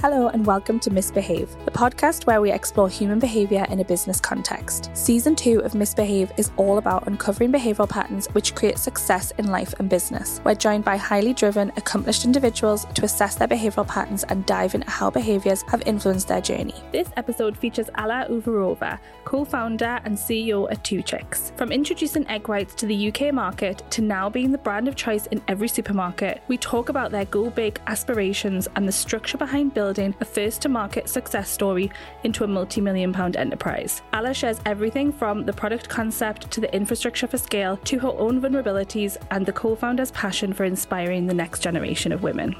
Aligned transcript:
Hello, 0.00 0.28
and 0.28 0.46
welcome 0.46 0.78
to 0.78 0.92
Misbehave, 0.92 1.56
the 1.64 1.72
podcast 1.72 2.24
where 2.24 2.40
we 2.40 2.52
explore 2.52 2.88
human 2.88 3.18
behaviour 3.18 3.66
in 3.68 3.80
a 3.80 3.84
business 3.84 4.20
context. 4.20 4.90
Season 4.94 5.34
2 5.34 5.62
of 5.62 5.74
Misbehave 5.74 6.30
is 6.36 6.52
all 6.56 6.78
about 6.78 7.08
uncovering 7.08 7.50
behavioural 7.50 7.88
patterns 7.88 8.28
which 8.28 8.54
create 8.54 8.78
success 8.78 9.32
in 9.38 9.48
life 9.48 9.74
and 9.80 9.90
business. 9.90 10.40
We're 10.44 10.54
joined 10.54 10.84
by 10.84 10.98
highly 10.98 11.34
driven, 11.34 11.72
accomplished 11.76 12.24
individuals 12.24 12.84
to 12.94 13.04
assess 13.04 13.34
their 13.34 13.48
behavioural 13.48 13.88
patterns 13.88 14.22
and 14.22 14.46
dive 14.46 14.76
into 14.76 14.88
how 14.88 15.10
behaviours 15.10 15.62
have 15.62 15.82
influenced 15.84 16.28
their 16.28 16.42
journey. 16.42 16.76
This 16.92 17.10
episode 17.16 17.58
features 17.58 17.90
Alla 17.96 18.24
Ouvarova, 18.30 19.00
co 19.24 19.44
founder 19.44 20.00
and 20.04 20.16
CEO 20.16 20.70
at 20.70 20.84
Two 20.84 21.02
Chicks. 21.02 21.52
From 21.56 21.72
introducing 21.72 22.24
egg 22.28 22.46
whites 22.46 22.76
to 22.76 22.86
the 22.86 23.08
UK 23.08 23.34
market 23.34 23.82
to 23.90 24.00
now 24.00 24.30
being 24.30 24.52
the 24.52 24.58
brand 24.58 24.86
of 24.86 24.94
choice 24.94 25.26
in 25.26 25.42
every 25.48 25.66
supermarket, 25.66 26.40
we 26.46 26.56
talk 26.56 26.88
about 26.88 27.10
their 27.10 27.24
go 27.24 27.50
big 27.50 27.80
aspirations 27.88 28.68
and 28.76 28.86
the 28.86 28.92
structure 28.92 29.36
behind 29.36 29.74
building 29.74 29.87
building 29.88 30.14
a 30.20 30.24
first 30.26 30.60
to 30.60 30.68
market 30.68 31.08
success 31.08 31.48
story 31.48 31.90
into 32.22 32.44
a 32.44 32.46
multi 32.46 32.78
million 32.78 33.10
pound 33.10 33.38
enterprise. 33.38 34.02
Alla 34.12 34.34
shares 34.34 34.60
everything 34.66 35.10
from 35.10 35.46
the 35.46 35.52
product 35.52 35.88
concept 35.88 36.50
to 36.50 36.60
the 36.60 36.70
infrastructure 36.74 37.26
for 37.26 37.38
scale 37.38 37.78
to 37.84 37.98
her 37.98 38.12
own 38.18 38.38
vulnerabilities 38.38 39.16
and 39.30 39.46
the 39.46 39.52
co 39.52 39.74
founder's 39.74 40.10
passion 40.10 40.52
for 40.52 40.64
inspiring 40.64 41.26
the 41.26 41.32
next 41.32 41.60
generation 41.60 42.12
of 42.12 42.22
women. 42.22 42.54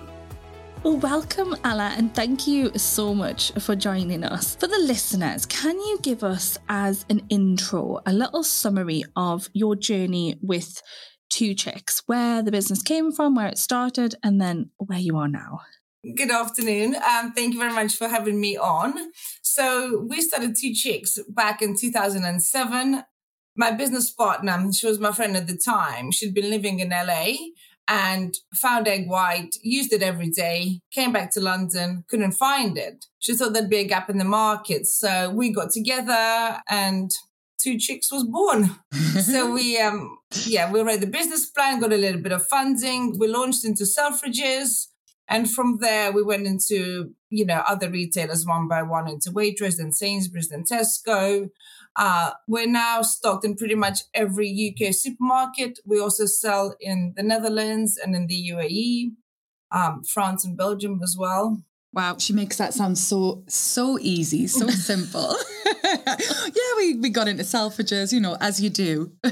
Well, 0.82 0.96
welcome, 0.96 1.54
Alla, 1.64 1.92
and 1.98 2.14
thank 2.14 2.46
you 2.46 2.72
so 2.78 3.12
much 3.14 3.52
for 3.58 3.76
joining 3.76 4.24
us. 4.24 4.56
For 4.56 4.68
the 4.68 4.78
listeners, 4.78 5.44
can 5.44 5.76
you 5.78 5.98
give 6.00 6.24
us, 6.24 6.56
as 6.70 7.04
an 7.10 7.20
intro, 7.28 7.98
a 8.06 8.12
little 8.12 8.42
summary 8.42 9.04
of 9.16 9.50
your 9.52 9.76
journey 9.76 10.38
with 10.40 10.80
Two 11.28 11.52
Chicks, 11.52 12.02
where 12.06 12.42
the 12.42 12.52
business 12.52 12.82
came 12.82 13.12
from, 13.12 13.34
where 13.34 13.48
it 13.48 13.58
started, 13.58 14.14
and 14.22 14.40
then 14.40 14.70
where 14.78 15.00
you 15.00 15.18
are 15.18 15.28
now? 15.28 15.60
Good 16.04 16.30
afternoon. 16.30 16.94
Um, 16.94 17.32
thank 17.32 17.54
you 17.54 17.58
very 17.58 17.72
much 17.72 17.96
for 17.96 18.06
having 18.06 18.40
me 18.40 18.56
on. 18.56 18.94
So 19.42 20.06
we 20.08 20.20
started 20.20 20.54
Two 20.54 20.72
Chicks 20.72 21.18
back 21.28 21.60
in 21.60 21.74
2007. 21.76 23.02
My 23.56 23.72
business 23.72 24.08
partner, 24.08 24.72
she 24.72 24.86
was 24.86 25.00
my 25.00 25.10
friend 25.10 25.36
at 25.36 25.48
the 25.48 25.56
time. 25.56 26.12
She'd 26.12 26.34
been 26.34 26.50
living 26.50 26.78
in 26.78 26.90
LA 26.90 27.32
and 27.88 28.32
found 28.54 28.86
egg 28.86 29.08
white, 29.08 29.56
used 29.60 29.92
it 29.92 30.04
every 30.04 30.30
day, 30.30 30.82
came 30.92 31.12
back 31.12 31.32
to 31.32 31.40
London, 31.40 32.04
couldn't 32.08 32.32
find 32.32 32.78
it. 32.78 33.06
She 33.18 33.34
thought 33.34 33.52
there'd 33.52 33.68
be 33.68 33.78
a 33.78 33.84
gap 33.84 34.08
in 34.08 34.18
the 34.18 34.24
market. 34.24 34.86
So 34.86 35.30
we 35.30 35.52
got 35.52 35.72
together 35.72 36.60
and 36.68 37.10
Two 37.60 37.76
Chicks 37.76 38.12
was 38.12 38.22
born. 38.22 38.70
so 39.20 39.50
we, 39.50 39.80
um, 39.80 40.16
yeah, 40.46 40.70
we 40.70 40.80
read 40.80 41.00
the 41.00 41.08
business 41.08 41.46
plan, 41.46 41.80
got 41.80 41.92
a 41.92 41.96
little 41.96 42.20
bit 42.20 42.30
of 42.30 42.46
funding. 42.46 43.18
We 43.18 43.26
launched 43.26 43.64
into 43.64 43.82
Selfridges 43.82 44.86
and 45.28 45.50
from 45.50 45.78
there, 45.80 46.10
we 46.10 46.22
went 46.22 46.46
into, 46.46 47.14
you 47.28 47.44
know, 47.44 47.62
other 47.66 47.90
retailers 47.90 48.46
one 48.46 48.66
by 48.66 48.82
one 48.82 49.08
into 49.08 49.30
Waitrose 49.30 49.78
and 49.78 49.94
Sainsbury's 49.94 50.50
and 50.50 50.66
Tesco. 50.66 51.50
Uh, 51.96 52.30
we're 52.46 52.66
now 52.66 53.02
stocked 53.02 53.44
in 53.44 53.56
pretty 53.56 53.74
much 53.74 54.00
every 54.14 54.74
UK 54.74 54.94
supermarket. 54.94 55.80
We 55.84 56.00
also 56.00 56.26
sell 56.26 56.76
in 56.80 57.12
the 57.16 57.22
Netherlands 57.22 57.98
and 58.02 58.14
in 58.14 58.26
the 58.26 58.50
UAE, 58.52 59.12
um, 59.70 60.02
France 60.04 60.44
and 60.44 60.56
Belgium 60.56 61.00
as 61.02 61.16
well. 61.18 61.62
Wow, 61.92 62.16
she 62.18 62.32
makes 62.32 62.56
that 62.56 62.74
sound 62.74 62.98
so 62.98 63.44
so 63.48 63.98
easy, 64.00 64.46
so 64.46 64.66
simple. 64.68 65.34
yeah, 65.84 66.72
we, 66.76 66.94
we 66.94 67.10
got 67.10 67.28
into 67.28 67.42
Selfridges, 67.42 68.12
you 68.12 68.20
know, 68.20 68.36
as 68.40 68.60
you 68.60 68.70
do. 68.70 69.12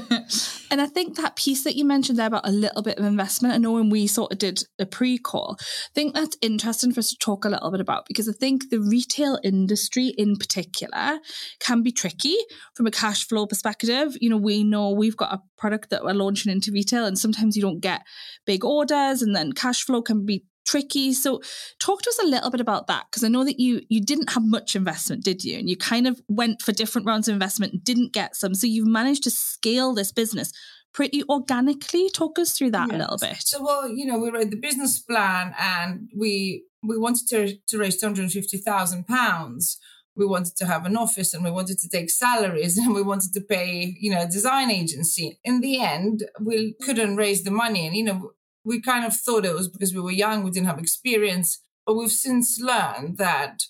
and 0.71 0.81
I 0.81 0.85
think 0.85 1.15
that 1.17 1.35
piece 1.35 1.63
that 1.63 1.75
you 1.75 1.85
mentioned 1.85 2.17
there 2.17 2.27
about 2.27 2.47
a 2.47 2.51
little 2.51 2.81
bit 2.81 2.97
of 2.97 3.05
investment, 3.05 3.53
I 3.53 3.57
know 3.57 3.73
when 3.73 3.89
we 3.89 4.07
sort 4.07 4.31
of 4.31 4.37
did 4.37 4.63
a 4.79 4.85
pre-call, 4.85 5.57
I 5.59 5.63
think 5.93 6.13
that's 6.13 6.37
interesting 6.41 6.93
for 6.93 6.99
us 6.99 7.09
to 7.09 7.17
talk 7.17 7.45
a 7.45 7.49
little 7.49 7.71
bit 7.71 7.81
about 7.81 8.05
because 8.07 8.29
I 8.29 8.33
think 8.33 8.69
the 8.69 8.79
retail 8.79 9.39
industry 9.43 10.13
in 10.17 10.37
particular 10.37 11.19
can 11.59 11.83
be 11.83 11.91
tricky 11.91 12.37
from 12.75 12.87
a 12.87 12.91
cash 12.91 13.27
flow 13.27 13.47
perspective. 13.47 14.17
You 14.21 14.29
know, 14.29 14.37
we 14.37 14.63
know 14.63 14.91
we've 14.91 15.17
got 15.17 15.33
a 15.33 15.41
product 15.57 15.89
that 15.89 16.03
we're 16.03 16.13
launching 16.13 16.51
into 16.51 16.71
retail 16.71 17.05
and 17.05 17.17
sometimes 17.17 17.55
you 17.55 17.61
don't 17.61 17.79
get 17.79 18.03
big 18.45 18.63
orders 18.63 19.21
and 19.21 19.35
then 19.35 19.53
cash 19.53 19.83
flow 19.83 20.01
can 20.01 20.25
be 20.25 20.43
tricky. 20.67 21.13
So 21.13 21.41
talk 21.79 22.01
to 22.03 22.09
us 22.09 22.19
a 22.21 22.27
little 22.27 22.51
bit 22.51 22.61
about 22.61 22.87
that 22.87 23.05
because 23.09 23.23
I 23.23 23.29
know 23.29 23.43
that 23.45 23.59
you 23.59 23.81
you 23.89 24.01
didn't 24.01 24.31
have 24.31 24.45
much 24.45 24.75
investment, 24.75 25.23
did 25.23 25.43
you? 25.43 25.57
And 25.57 25.69
you 25.69 25.77
kind 25.77 26.05
of 26.05 26.21
went 26.27 26.61
for 26.61 26.73
different 26.73 27.07
rounds 27.07 27.27
of 27.27 27.33
investment, 27.33 27.73
and 27.73 27.83
didn't 27.83 28.13
get 28.13 28.35
some. 28.35 28.53
So 28.53 28.67
you've 28.67 28.87
managed 28.87 29.23
to 29.23 29.31
scale 29.31 29.93
this 29.93 30.11
business 30.11 30.51
pretty 30.93 31.23
organically. 31.29 32.09
Talk 32.09 32.37
us 32.39 32.57
through 32.57 32.71
that 32.71 32.89
yes. 32.89 32.95
a 32.95 32.97
little 32.99 33.17
bit. 33.17 33.37
So 33.39 33.63
well, 33.63 33.89
you 33.89 34.05
know, 34.05 34.19
we 34.19 34.29
wrote 34.29 34.51
the 34.51 34.57
business 34.57 34.99
plan 34.99 35.55
and 35.59 36.09
we 36.15 36.63
we 36.83 36.97
wanted 36.97 37.27
to, 37.29 37.57
to 37.69 37.77
raise 37.77 37.97
two 37.97 38.05
hundred 38.07 38.31
fifty 38.31 38.57
thousand 38.57 39.07
pounds. 39.07 39.79
We 40.15 40.25
wanted 40.25 40.55
to 40.57 40.65
have 40.65 40.87
an 40.87 40.97
office 40.97 41.35
and 41.35 41.43
we 41.43 41.51
wanted 41.51 41.77
to 41.79 41.89
take 41.89 42.09
salaries 42.09 42.75
and 42.75 42.95
we 42.95 43.03
wanted 43.03 43.33
to 43.33 43.41
pay, 43.41 43.95
you 43.99 44.09
know, 44.09 44.21
a 44.23 44.27
design 44.27 44.71
agency. 44.71 45.39
In 45.43 45.61
the 45.61 45.79
end, 45.79 46.23
we 46.41 46.75
couldn't 46.81 47.17
raise 47.17 47.43
the 47.43 47.51
money. 47.51 47.85
And, 47.85 47.95
you 47.95 48.03
know, 48.03 48.31
we 48.67 48.81
kind 48.81 49.05
of 49.05 49.15
thought 49.15 49.45
it 49.45 49.55
was 49.55 49.69
because 49.69 49.93
we 49.93 50.01
were 50.01 50.11
young, 50.11 50.43
we 50.43 50.51
didn't 50.51 50.67
have 50.67 50.77
experience. 50.77 51.59
But 51.85 51.95
we've 51.95 52.11
since 52.11 52.59
learned 52.59 53.17
that 53.17 53.61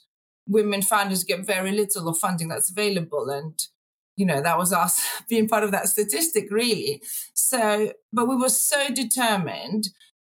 women 0.48 0.82
founders 0.82 1.24
get 1.24 1.46
very 1.46 1.72
little 1.72 2.10
of 2.10 2.18
funding 2.18 2.48
that's 2.48 2.72
available. 2.72 3.30
And, 3.30 3.54
you 4.16 4.26
know, 4.26 4.42
that 4.42 4.58
was 4.58 4.74
us 4.74 5.00
being 5.30 5.48
part 5.48 5.64
of 5.64 5.72
that 5.72 5.88
statistic, 5.88 6.48
really. 6.50 7.04
So, 7.36 7.94
but 8.12 8.28
we 8.28 8.36
were 8.36 8.50
so 8.50 8.90
determined 8.90 9.90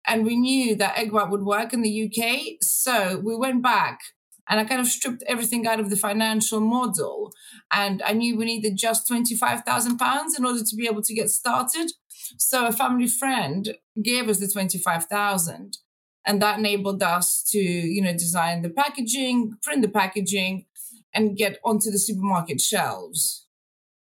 and 0.05 0.27
we 0.27 0.35
knew 0.35 0.75
that 0.75 0.99
egg 0.99 1.13
white 1.13 1.31
would 1.31 1.45
work 1.45 1.73
in 1.73 1.83
the 1.83 2.11
UK. 2.11 2.57
So 2.61 3.21
we 3.25 3.37
went 3.37 3.63
back 3.63 4.01
and 4.49 4.59
I 4.59 4.65
kind 4.65 4.81
of 4.81 4.89
stripped 4.89 5.23
everything 5.29 5.69
out 5.69 5.79
of 5.79 5.89
the 5.89 5.97
financial 5.97 6.59
model. 6.59 7.33
And 7.73 8.03
I 8.03 8.13
knew 8.13 8.37
we 8.37 8.47
needed 8.47 8.77
just 8.77 9.09
£25,000 9.09 10.27
in 10.37 10.45
order 10.45 10.65
to 10.65 10.77
be 10.77 10.87
able 10.87 11.03
to 11.03 11.15
get 11.15 11.29
started. 11.29 11.93
So 12.37 12.67
a 12.67 12.73
family 12.73 13.09
friend 13.09 13.75
gave 14.03 14.29
us 14.29 14.39
the 14.39 14.49
25,000 14.49 15.79
and 16.27 16.43
that 16.43 16.59
enabled 16.59 17.03
us 17.03 17.43
to, 17.51 17.59
you 17.59 18.03
know, 18.03 18.13
design 18.13 18.63
the 18.63 18.71
packaging, 18.71 19.57
print 19.63 19.83
the 19.83 19.89
packaging 19.89 20.67
and 21.15 21.37
get 21.37 21.59
onto 21.65 21.91
the 21.91 21.99
supermarket 21.99 22.61
shelves. 22.61 23.47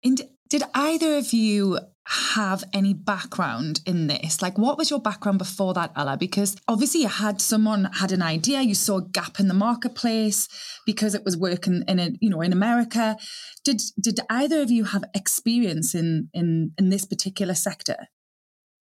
And 0.05 0.23
did 0.49 0.63
either 0.75 1.17
of 1.17 1.33
you 1.33 1.79
have 2.07 2.63
any 2.73 2.95
background 2.95 3.81
in 3.87 4.07
this? 4.07 4.41
Like, 4.41 4.59
what 4.59 4.79
was 4.79 4.91
your 4.91 5.01
background 5.01 5.39
before 5.39 5.75
that, 5.75 5.93
Alla? 5.97 6.17
Because 6.17 6.57
obviously, 6.69 7.03
you 7.03 7.09
had 7.09 7.41
someone 7.41 7.85
had 7.85 8.13
an 8.13 8.23
idea, 8.23 8.61
you 8.61 8.75
saw 8.75 8.99
a 8.99 9.09
gap 9.09 9.41
in 9.41 9.49
the 9.49 9.55
marketplace 9.55 10.49
because 10.85 11.15
it 11.15 11.25
was 11.25 11.37
working 11.37 11.83
in 11.89 11.99
a, 11.99 12.11
you 12.21 12.31
know 12.31 12.43
in 12.43 12.53
America. 12.53 13.17
Did 13.65 13.83
did 14.01 14.21
either 14.31 14.61
of 14.61 14.71
you 14.71 14.85
have 14.85 15.05
experience 15.15 15.95
in 15.95 16.29
in 16.33 16.73
in 16.79 16.91
this 16.91 17.05
particular 17.05 17.55
sector? 17.55 18.09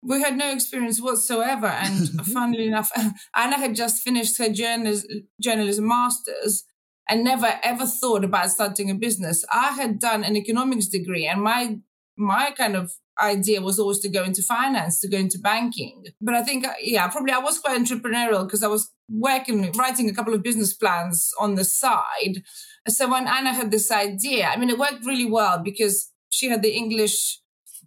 We 0.02 0.20
had 0.20 0.36
no 0.36 0.50
experience 0.52 1.00
whatsoever. 1.00 1.66
And 1.66 2.08
funnily 2.32 2.66
enough, 2.66 2.90
Anna 3.36 3.56
had 3.56 3.74
just 3.74 4.02
finished 4.02 4.38
her 4.38 4.48
journalism, 4.48 5.28
journalism 5.40 5.86
master's 5.88 6.64
and 7.08 7.24
never 7.24 7.58
ever 7.64 7.86
thought 7.86 8.24
about 8.24 8.50
starting 8.50 8.90
a 8.90 8.94
business. 8.94 9.44
I 9.52 9.72
had 9.72 9.98
done 9.98 10.22
an 10.22 10.36
economics 10.36 10.86
degree 10.86 11.26
and 11.26 11.42
my 11.42 11.78
my 12.16 12.50
kind 12.50 12.76
of 12.76 12.92
idea 13.20 13.60
was 13.60 13.78
always 13.78 13.98
to 14.00 14.08
go 14.08 14.24
into 14.24 14.42
finance, 14.42 15.00
to 15.00 15.08
go 15.08 15.16
into 15.16 15.38
banking. 15.38 16.04
But 16.20 16.34
I 16.34 16.42
think, 16.42 16.66
uh, 16.66 16.72
yeah, 16.80 17.08
probably 17.08 17.32
I 17.32 17.38
was 17.38 17.58
quite 17.58 17.78
entrepreneurial 17.78 18.44
because 18.44 18.62
I 18.62 18.68
was 18.68 18.90
working, 19.08 19.72
writing 19.72 20.08
a 20.08 20.14
couple 20.14 20.34
of 20.34 20.42
business 20.42 20.72
plans 20.72 21.30
on 21.38 21.54
the 21.54 21.64
side. 21.64 22.42
So 22.88 23.10
when 23.10 23.26
Anna 23.26 23.52
had 23.52 23.70
this 23.70 23.90
idea, 23.90 24.46
I 24.46 24.56
mean, 24.56 24.70
it 24.70 24.78
worked 24.78 25.04
really 25.04 25.30
well 25.30 25.60
because 25.62 26.10
she 26.30 26.48
had 26.48 26.62
the 26.62 26.74
English 26.74 27.39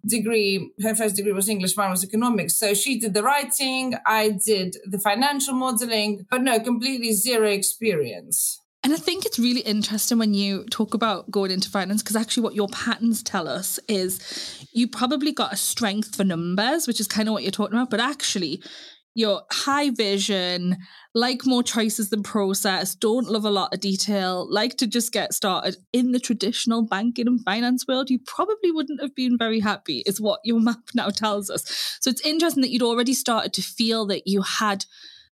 degree, 0.05 0.71
her 0.81 0.95
first 0.95 1.15
degree 1.15 1.33
was 1.33 1.49
English, 1.49 1.77
mine 1.77 1.91
was 1.91 2.03
economics. 2.03 2.57
So 2.57 2.73
she 2.73 2.99
did 2.99 3.13
the 3.13 3.23
writing, 3.23 3.95
I 4.05 4.37
did 4.45 4.77
the 4.85 4.99
financial 4.99 5.53
modeling, 5.53 6.25
but 6.29 6.41
no, 6.41 6.59
completely 6.59 7.13
zero 7.13 7.47
experience. 7.47 8.59
And 8.85 8.91
I 8.91 8.97
think 8.97 9.25
it's 9.25 9.39
really 9.39 9.61
interesting 9.61 10.17
when 10.17 10.33
you 10.33 10.65
talk 10.65 10.93
about 10.93 11.31
going 11.31 11.51
into 11.51 11.69
finance 11.69 12.03
because 12.03 12.17
actually, 12.17 12.43
what 12.43 12.53
your 12.53 12.67
patterns 12.67 13.23
tell 13.23 13.47
us 13.47 13.79
is 13.87 14.67
you 14.73 14.89
probably 14.89 15.31
got 15.31 15.53
a 15.53 15.55
strength 15.55 16.17
for 16.17 16.25
numbers, 16.25 16.85
which 16.85 16.99
is 16.99 17.07
kind 17.07 17.29
of 17.29 17.33
what 17.33 17.43
you're 17.43 17.51
talking 17.51 17.77
about, 17.77 17.89
but 17.89 18.01
actually, 18.01 18.61
your 19.15 19.43
high 19.51 19.91
vision, 19.91 20.77
like 21.13 21.45
more 21.45 21.61
choices 21.61 22.09
than 22.09 22.23
process, 22.23 22.95
don't 22.95 23.29
love 23.29 23.45
a 23.45 23.51
lot 23.51 23.73
of 23.73 23.79
detail, 23.79 24.47
like 24.49 24.77
to 24.77 24.87
just 24.87 25.11
get 25.11 25.33
started 25.33 25.77
in 25.91 26.11
the 26.11 26.19
traditional 26.19 26.81
banking 26.81 27.27
and 27.27 27.43
finance 27.43 27.85
world, 27.87 28.09
you 28.09 28.19
probably 28.25 28.71
wouldn't 28.71 29.01
have 29.01 29.13
been 29.15 29.37
very 29.37 29.59
happy, 29.59 30.03
is 30.05 30.19
what 30.19 30.39
your 30.43 30.59
map 30.61 30.79
now 30.95 31.09
tells 31.09 31.49
us. 31.49 31.63
So 32.01 32.09
it's 32.09 32.25
interesting 32.25 32.61
that 32.61 32.71
you'd 32.71 32.81
already 32.81 33.13
started 33.13 33.53
to 33.53 33.61
feel 33.61 34.05
that 34.07 34.23
you 34.25 34.41
had 34.41 34.85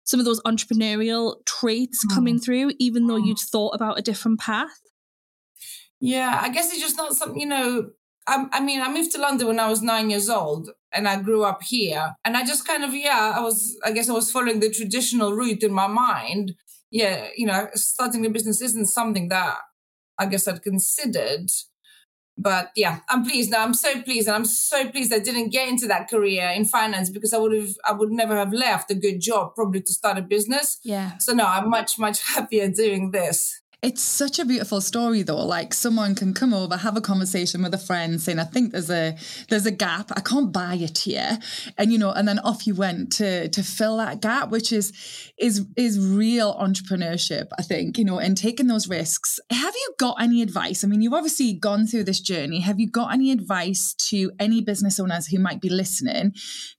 some 0.04 0.20
of 0.20 0.26
those 0.26 0.42
entrepreneurial 0.42 1.46
traits 1.46 2.06
mm. 2.06 2.14
coming 2.14 2.40
through, 2.40 2.72
even 2.80 3.08
though 3.08 3.18
you'd 3.18 3.40
thought 3.40 3.76
about 3.76 4.00
a 4.00 4.02
different 4.02 4.40
path. 4.40 4.82
Yeah, 6.02 6.40
I 6.42 6.50
guess 6.50 6.72
it's 6.72 6.82
just 6.82 6.98
not 6.98 7.14
something, 7.14 7.40
you 7.40 7.48
know, 7.48 7.92
I, 8.28 8.46
I 8.52 8.60
mean, 8.60 8.82
I 8.82 8.92
moved 8.92 9.12
to 9.14 9.22
London 9.22 9.48
when 9.48 9.60
I 9.60 9.70
was 9.70 9.82
nine 9.82 10.10
years 10.10 10.30
old 10.30 10.70
and 10.94 11.08
I 11.08 11.22
grew 11.22 11.44
up 11.44 11.62
here. 11.64 12.16
And 12.26 12.36
I 12.36 12.46
just 12.46 12.68
kind 12.68 12.84
of, 12.84 12.94
yeah, 12.94 13.34
I 13.36 13.42
was, 13.42 13.78
I 13.84 13.92
guess 13.92 14.10
I 14.10 14.14
was 14.14 14.32
following 14.32 14.60
the 14.60 14.70
traditional 14.70 15.34
route 15.34 15.64
in 15.64 15.74
my 15.74 15.88
mind. 15.88 16.56
yeah, 16.92 17.28
you 17.36 17.46
know, 17.46 17.68
starting 17.76 18.26
a 18.26 18.30
business 18.30 18.62
isn't 18.62 18.88
something 18.88 19.30
that 19.30 19.58
I 20.18 20.26
guess 20.26 20.48
I'd 20.48 20.64
considered. 20.64 21.50
But 22.38 22.72
yeah, 22.76 23.00
I'm 23.10 23.26
pleased 23.26 23.52
now. 23.52 23.64
I'm 23.64 23.74
so 23.74 24.02
pleased, 24.02 24.28
and 24.28 24.36
I'm 24.36 24.46
so 24.46 24.90
pleased 24.90 25.14
I 25.14 25.20
didn't 25.20 25.50
get 25.50 25.68
into 25.68 25.88
that 25.88 26.10
career 26.10 26.48
in 26.56 26.64
finance 26.64 27.10
because 27.10 27.34
I 27.34 27.38
would 27.38 27.54
have, 27.54 27.72
I 27.86 27.92
would 27.92 28.12
never 28.12 28.38
have 28.38 28.54
left 28.54 28.90
a 28.90 28.96
good 28.96 29.20
job 29.20 29.56
probably 29.56 29.82
to 29.82 29.94
start 29.94 30.18
a 30.18 30.22
business. 30.22 30.80
Yeah. 30.84 31.18
So 31.18 31.34
no, 31.34 31.46
I'm 31.46 31.70
much, 31.70 32.00
much 32.00 32.22
happier 32.34 32.70
doing 32.70 33.12
this. 33.12 33.62
It's 33.82 34.02
such 34.02 34.40
a 34.40 34.46
beautiful 34.46 34.82
story 34.82 35.22
though. 35.22 35.46
Like 35.46 35.74
someone 35.74 36.14
can 36.14 36.34
come 36.34 36.54
over, 36.54 36.76
have 36.76 36.98
a 36.98 37.02
conversation 37.02 37.64
with 37.64 37.74
a 37.74 37.78
friend 37.78 38.20
saying, 38.20 38.38
I 38.38 38.44
think 38.44 38.74
there's 38.74 38.90
a 38.90 39.16
there's 39.48 39.66
a 39.66 39.72
gap. 39.72 40.12
I 40.18 40.20
can't 40.20 40.52
buy 40.52 40.76
it 40.76 40.98
here. 40.98 41.40
And 41.78 41.94
you 41.94 41.98
know, 41.98 42.12
and 42.12 42.28
then 42.28 42.40
off 42.40 42.68
you 42.68 42.76
went 42.76 43.14
to 43.14 43.48
to 43.48 43.64
fill 43.64 43.96
that 43.98 44.22
gap, 44.22 44.50
which 44.50 44.74
is 44.74 44.92
is 45.38 45.66
is 45.78 45.98
real 45.98 46.56
entrepreneurship, 46.56 47.48
I 47.58 47.62
think, 47.62 47.98
you 47.98 48.04
know, 48.04 48.20
and 48.20 48.36
taking 48.36 48.68
those 48.68 48.90
risks. 48.90 49.40
Have 49.50 49.74
you 49.74 49.94
got 49.98 50.22
any 50.22 50.42
advice? 50.42 50.84
I 50.84 50.88
mean, 50.88 51.02
you've 51.02 51.14
obviously 51.14 51.54
gone 51.54 51.88
through 51.88 52.04
this 52.04 52.20
journey. 52.20 52.60
Have 52.60 52.82
you 52.82 52.90
got 52.90 53.14
any 53.14 53.32
advice 53.32 53.94
to 54.10 54.30
any 54.42 54.60
business 54.60 55.00
owners 55.00 55.28
who 55.28 55.40
might 55.40 55.62
be 55.62 55.70
listening 55.70 56.34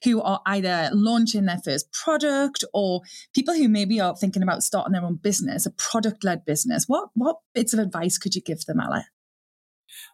who 0.04 0.20
are 0.20 0.42
either 0.44 0.90
launching 0.92 1.46
their 1.46 1.60
first 1.64 1.90
product 1.94 2.62
or 2.74 3.00
people 3.34 3.54
who 3.54 3.70
maybe 3.70 4.02
are 4.02 4.14
thinking 4.14 4.42
about 4.42 4.62
starting 4.62 4.92
their 4.92 5.04
own 5.04 5.16
business, 5.16 5.64
a 5.64 5.70
product-led 5.70 6.44
business? 6.44 6.88
What 6.90 7.10
what 7.14 7.36
bits 7.54 7.72
of 7.72 7.78
advice 7.78 8.18
could 8.18 8.34
you 8.34 8.42
give 8.42 8.64
them, 8.64 8.80
Ella? 8.80 9.04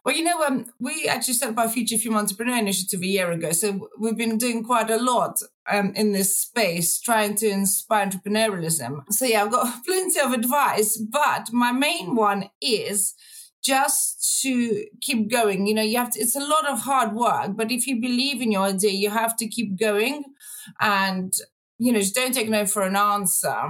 Well, 0.05 0.15
you 0.15 0.23
know, 0.23 0.43
um, 0.43 0.67
we 0.79 1.07
actually 1.07 1.33
set 1.33 1.49
up 1.49 1.57
our 1.57 1.69
Future 1.69 1.97
Female 1.97 2.19
Entrepreneur 2.19 2.55
Initiative 2.55 3.01
a 3.01 3.07
year 3.07 3.31
ago. 3.31 3.51
So 3.51 3.89
we've 3.99 4.15
been 4.15 4.37
doing 4.37 4.63
quite 4.63 4.91
a 4.91 5.01
lot 5.01 5.39
um, 5.67 5.91
in 5.95 6.11
this 6.11 6.39
space, 6.39 7.01
trying 7.01 7.33
to 7.37 7.47
inspire 7.47 8.05
entrepreneurialism. 8.05 9.05
So 9.09 9.25
yeah, 9.25 9.43
I've 9.43 9.51
got 9.51 9.83
plenty 9.87 10.19
of 10.19 10.33
advice, 10.33 10.97
but 10.97 11.51
my 11.51 11.71
main 11.71 12.13
one 12.13 12.51
is 12.61 13.15
just 13.63 14.41
to 14.43 14.85
keep 15.01 15.31
going. 15.31 15.65
You 15.65 15.73
know, 15.73 15.81
you 15.81 15.97
have 15.97 16.11
to, 16.11 16.19
it's 16.19 16.35
a 16.35 16.47
lot 16.47 16.69
of 16.69 16.81
hard 16.81 17.13
work, 17.13 17.55
but 17.55 17.71
if 17.71 17.87
you 17.87 17.99
believe 17.99 18.39
in 18.39 18.51
your 18.51 18.65
idea, 18.65 18.91
you 18.91 19.09
have 19.09 19.35
to 19.37 19.47
keep 19.47 19.79
going 19.79 20.25
and, 20.79 21.33
you 21.79 21.91
know, 21.91 21.99
just 21.99 22.13
don't 22.13 22.35
take 22.35 22.49
no 22.49 22.67
for 22.67 22.83
an 22.83 22.95
answer 22.95 23.63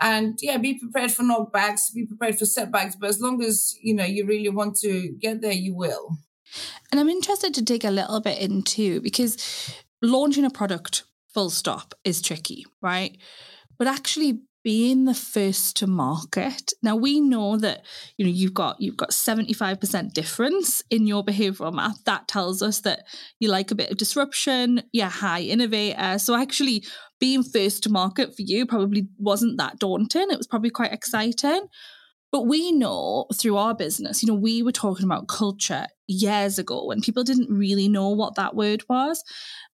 and 0.00 0.38
yeah 0.42 0.56
be 0.58 0.78
prepared 0.78 1.10
for 1.10 1.22
knockbacks 1.22 1.92
be 1.94 2.06
prepared 2.06 2.38
for 2.38 2.44
setbacks 2.44 2.96
but 2.96 3.08
as 3.08 3.20
long 3.20 3.42
as 3.42 3.74
you 3.82 3.94
know 3.94 4.04
you 4.04 4.26
really 4.26 4.48
want 4.48 4.76
to 4.76 5.12
get 5.20 5.40
there 5.40 5.52
you 5.52 5.74
will. 5.74 6.18
And 6.90 7.00
i'm 7.00 7.08
interested 7.08 7.54
to 7.54 7.62
dig 7.62 7.84
a 7.84 7.90
little 7.90 8.20
bit 8.20 8.38
into 8.38 9.00
because 9.00 9.74
launching 10.02 10.44
a 10.44 10.50
product 10.50 11.04
full 11.28 11.50
stop 11.50 11.94
is 12.04 12.22
tricky 12.22 12.64
right? 12.80 13.16
But 13.78 13.88
actually 13.88 14.40
being 14.66 15.04
the 15.04 15.14
first 15.14 15.76
to 15.76 15.86
market. 15.86 16.72
Now 16.82 16.96
we 16.96 17.20
know 17.20 17.56
that 17.56 17.84
you 18.16 18.26
know 18.26 18.32
you've 18.32 18.52
got 18.52 18.80
you've 18.80 18.96
got 18.96 19.10
75% 19.10 20.12
difference 20.12 20.82
in 20.90 21.06
your 21.06 21.24
behavioral 21.24 21.72
map 21.72 21.94
that 22.04 22.26
tells 22.26 22.62
us 22.62 22.80
that 22.80 23.04
you 23.38 23.48
like 23.48 23.70
a 23.70 23.76
bit 23.76 23.92
of 23.92 23.96
disruption 23.96 24.82
you're 24.90 25.06
high 25.06 25.42
innovator. 25.42 26.18
So 26.18 26.34
actually 26.34 26.82
being 27.20 27.44
first 27.44 27.84
to 27.84 27.90
market 27.90 28.34
for 28.34 28.42
you 28.42 28.66
probably 28.66 29.06
wasn't 29.18 29.56
that 29.58 29.78
daunting. 29.78 30.32
It 30.32 30.36
was 30.36 30.48
probably 30.48 30.70
quite 30.70 30.92
exciting 30.92 31.68
but 32.36 32.46
we 32.46 32.70
know 32.70 33.24
through 33.32 33.56
our 33.56 33.74
business, 33.74 34.22
you 34.22 34.26
know, 34.26 34.34
we 34.34 34.62
were 34.62 34.70
talking 34.70 35.06
about 35.06 35.26
culture 35.26 35.86
years 36.06 36.58
ago 36.58 36.84
when 36.84 37.00
people 37.00 37.24
didn't 37.24 37.48
really 37.48 37.88
know 37.88 38.10
what 38.10 38.34
that 38.34 38.54
word 38.54 38.84
was. 38.90 39.24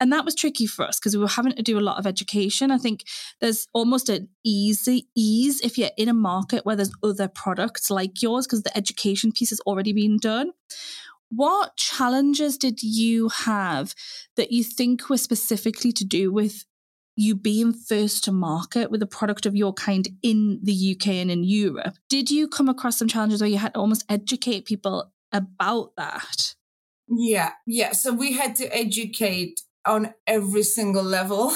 And 0.00 0.12
that 0.12 0.24
was 0.24 0.34
tricky 0.34 0.66
for 0.66 0.84
us 0.84 0.98
because 0.98 1.16
we 1.16 1.22
were 1.22 1.28
having 1.28 1.52
to 1.52 1.62
do 1.62 1.78
a 1.78 1.80
lot 1.80 2.00
of 2.00 2.06
education. 2.06 2.72
I 2.72 2.78
think 2.78 3.04
there's 3.40 3.68
almost 3.74 4.08
an 4.08 4.28
easy 4.44 5.06
ease 5.14 5.60
if 5.60 5.78
you're 5.78 5.92
in 5.96 6.08
a 6.08 6.12
market 6.12 6.66
where 6.66 6.74
there's 6.74 6.90
other 7.00 7.28
products 7.28 7.92
like 7.92 8.22
yours 8.22 8.44
because 8.44 8.64
the 8.64 8.76
education 8.76 9.30
piece 9.30 9.50
has 9.50 9.60
already 9.60 9.92
been 9.92 10.16
done. 10.16 10.50
What 11.30 11.76
challenges 11.76 12.58
did 12.58 12.82
you 12.82 13.28
have 13.28 13.94
that 14.34 14.50
you 14.50 14.64
think 14.64 15.08
were 15.08 15.16
specifically 15.16 15.92
to 15.92 16.04
do 16.04 16.32
with 16.32 16.64
you 17.18 17.34
being 17.34 17.72
first 17.72 18.22
to 18.24 18.32
market 18.32 18.90
with 18.90 19.02
a 19.02 19.06
product 19.06 19.44
of 19.44 19.56
your 19.56 19.72
kind 19.72 20.08
in 20.22 20.60
the 20.62 20.96
UK 20.96 21.08
and 21.08 21.30
in 21.30 21.42
Europe? 21.42 21.96
Did 22.08 22.30
you 22.30 22.46
come 22.46 22.68
across 22.68 22.96
some 22.96 23.08
challenges 23.08 23.40
where 23.40 23.50
you 23.50 23.58
had 23.58 23.74
to 23.74 23.80
almost 23.80 24.04
educate 24.08 24.66
people 24.66 25.12
about 25.32 25.96
that? 25.96 26.54
Yeah, 27.08 27.52
yeah. 27.66 27.92
So 27.92 28.12
we 28.12 28.34
had 28.34 28.54
to 28.56 28.66
educate 28.74 29.60
on 29.84 30.14
every 30.26 30.62
single 30.62 31.02
level. 31.02 31.52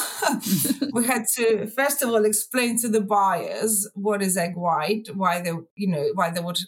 we 0.92 1.06
had 1.06 1.26
to 1.36 1.66
first 1.68 2.02
of 2.02 2.08
all 2.08 2.24
explain 2.24 2.78
to 2.78 2.88
the 2.88 3.00
buyers 3.00 3.88
what 3.94 4.22
is 4.22 4.36
egg 4.36 4.56
white, 4.56 5.08
why 5.14 5.40
they 5.40 5.52
you 5.76 5.88
know 5.88 6.08
why 6.14 6.30
they 6.30 6.40
would 6.40 6.58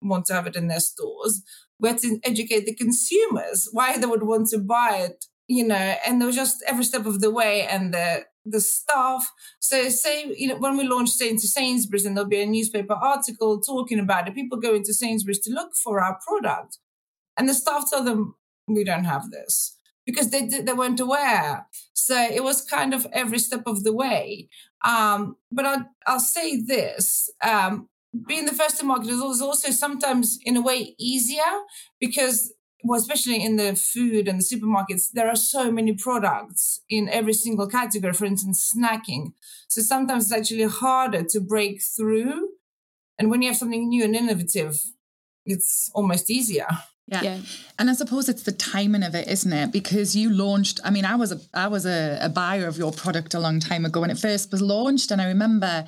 want 0.00 0.26
to 0.26 0.34
have 0.34 0.46
it 0.46 0.54
in 0.54 0.68
their 0.68 0.80
stores. 0.80 1.42
We 1.80 1.88
had 1.88 1.98
to 1.98 2.20
educate 2.22 2.66
the 2.66 2.74
consumers 2.74 3.68
why 3.72 3.98
they 3.98 4.06
would 4.06 4.22
want 4.22 4.48
to 4.48 4.58
buy 4.58 4.98
it, 5.08 5.24
you 5.48 5.66
know, 5.66 5.74
and 6.06 6.20
there 6.20 6.26
was 6.26 6.36
just 6.36 6.62
every 6.66 6.84
step 6.84 7.06
of 7.06 7.20
the 7.20 7.30
way 7.30 7.66
and 7.66 7.92
the 7.94 8.24
the 8.44 8.60
staff. 8.60 9.30
So 9.60 9.88
say, 9.90 10.32
you 10.36 10.48
know, 10.48 10.56
when 10.56 10.76
we 10.78 10.86
launched 10.88 11.20
into 11.20 11.46
Sainsbury's 11.46 12.06
and 12.06 12.16
there'll 12.16 12.30
be 12.30 12.42
a 12.42 12.46
newspaper 12.46 12.94
article 12.94 13.60
talking 13.60 13.98
about 13.98 14.28
it, 14.28 14.34
people 14.34 14.58
go 14.58 14.74
into 14.74 14.94
Sainsbury's 14.94 15.40
to 15.40 15.52
look 15.52 15.72
for 15.82 16.00
our 16.00 16.18
product. 16.26 16.78
And 17.36 17.48
the 17.48 17.54
staff 17.54 17.84
tell 17.90 18.04
them, 18.04 18.34
we 18.66 18.84
don't 18.84 19.04
have 19.04 19.30
this 19.30 19.76
because 20.06 20.30
they 20.30 20.46
they 20.46 20.72
weren't 20.72 21.00
aware. 21.00 21.66
So 21.94 22.16
it 22.16 22.42
was 22.44 22.62
kind 22.64 22.94
of 22.94 23.06
every 23.12 23.38
step 23.38 23.62
of 23.66 23.84
the 23.84 23.92
way. 23.94 24.48
Um, 24.84 25.36
but 25.52 25.66
I'll 25.66 25.86
I'll 26.06 26.20
say 26.20 26.60
this: 26.60 27.30
um, 27.42 27.88
being 28.26 28.46
the 28.46 28.52
first 28.54 28.78
to 28.80 28.84
market 28.84 29.08
is 29.08 29.20
also 29.42 29.70
sometimes 29.70 30.38
in 30.44 30.56
a 30.56 30.62
way 30.62 30.94
easier 30.98 31.52
because 32.00 32.52
well, 32.84 32.98
especially 32.98 33.42
in 33.42 33.56
the 33.56 33.74
food 33.74 34.28
and 34.28 34.40
the 34.40 34.44
supermarkets, 34.44 35.10
there 35.12 35.28
are 35.28 35.36
so 35.36 35.70
many 35.70 35.94
products 35.94 36.80
in 36.88 37.08
every 37.08 37.32
single 37.32 37.66
category, 37.66 38.12
for 38.12 38.24
instance, 38.24 38.72
snacking. 38.74 39.32
So 39.68 39.82
sometimes 39.82 40.24
it's 40.24 40.32
actually 40.32 40.64
harder 40.64 41.24
to 41.24 41.40
break 41.40 41.82
through. 41.82 42.50
And 43.18 43.30
when 43.30 43.42
you 43.42 43.48
have 43.48 43.56
something 43.56 43.88
new 43.88 44.04
and 44.04 44.14
innovative, 44.14 44.80
it's 45.44 45.90
almost 45.94 46.30
easier. 46.30 46.68
Yeah. 47.08 47.22
yeah. 47.22 47.38
And 47.78 47.88
I 47.88 47.94
suppose 47.94 48.28
it's 48.28 48.42
the 48.42 48.52
timing 48.52 49.02
of 49.02 49.14
it, 49.14 49.26
isn't 49.28 49.52
it? 49.52 49.72
Because 49.72 50.14
you 50.14 50.30
launched, 50.30 50.78
I 50.84 50.90
mean, 50.90 51.06
I 51.06 51.16
was 51.16 51.32
a 51.32 51.40
I 51.54 51.66
was 51.66 51.86
a, 51.86 52.18
a 52.20 52.28
buyer 52.28 52.66
of 52.66 52.76
your 52.76 52.92
product 52.92 53.32
a 53.32 53.40
long 53.40 53.60
time 53.60 53.86
ago 53.86 54.02
when 54.02 54.10
it 54.10 54.18
first 54.18 54.52
was 54.52 54.60
launched. 54.60 55.10
And 55.10 55.20
I 55.20 55.26
remember 55.28 55.86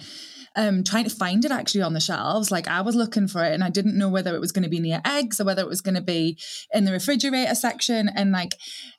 um, 0.61 0.85
trying 0.85 1.05
to 1.05 1.11
find 1.11 1.43
it 1.47 1.51
actually 1.51 1.81
on 1.81 1.95
the 1.95 2.01
shelves. 2.01 2.51
Like 2.51 2.69
I 2.69 2.83
was 2.83 2.95
looking 2.95 3.27
for 3.29 3.43
it 3.43 3.55
and 3.55 3.65
I 3.65 3.71
didn't 3.71 3.97
know 3.97 4.11
whether 4.11 4.35
it 4.35 4.41
was 4.41 4.53
going 4.53 4.63
to 4.65 4.69
be 4.69 4.79
near 4.79 5.01
eggs 5.07 5.41
or 5.41 5.45
whether 5.45 5.63
it 5.63 5.69
was 5.69 5.81
going 5.81 5.95
to 5.95 6.03
be 6.03 6.39
in 6.75 6.85
the 6.85 6.93
refrigerator 6.93 7.55
section. 7.55 8.11
And 8.15 8.31
like, 8.31 8.57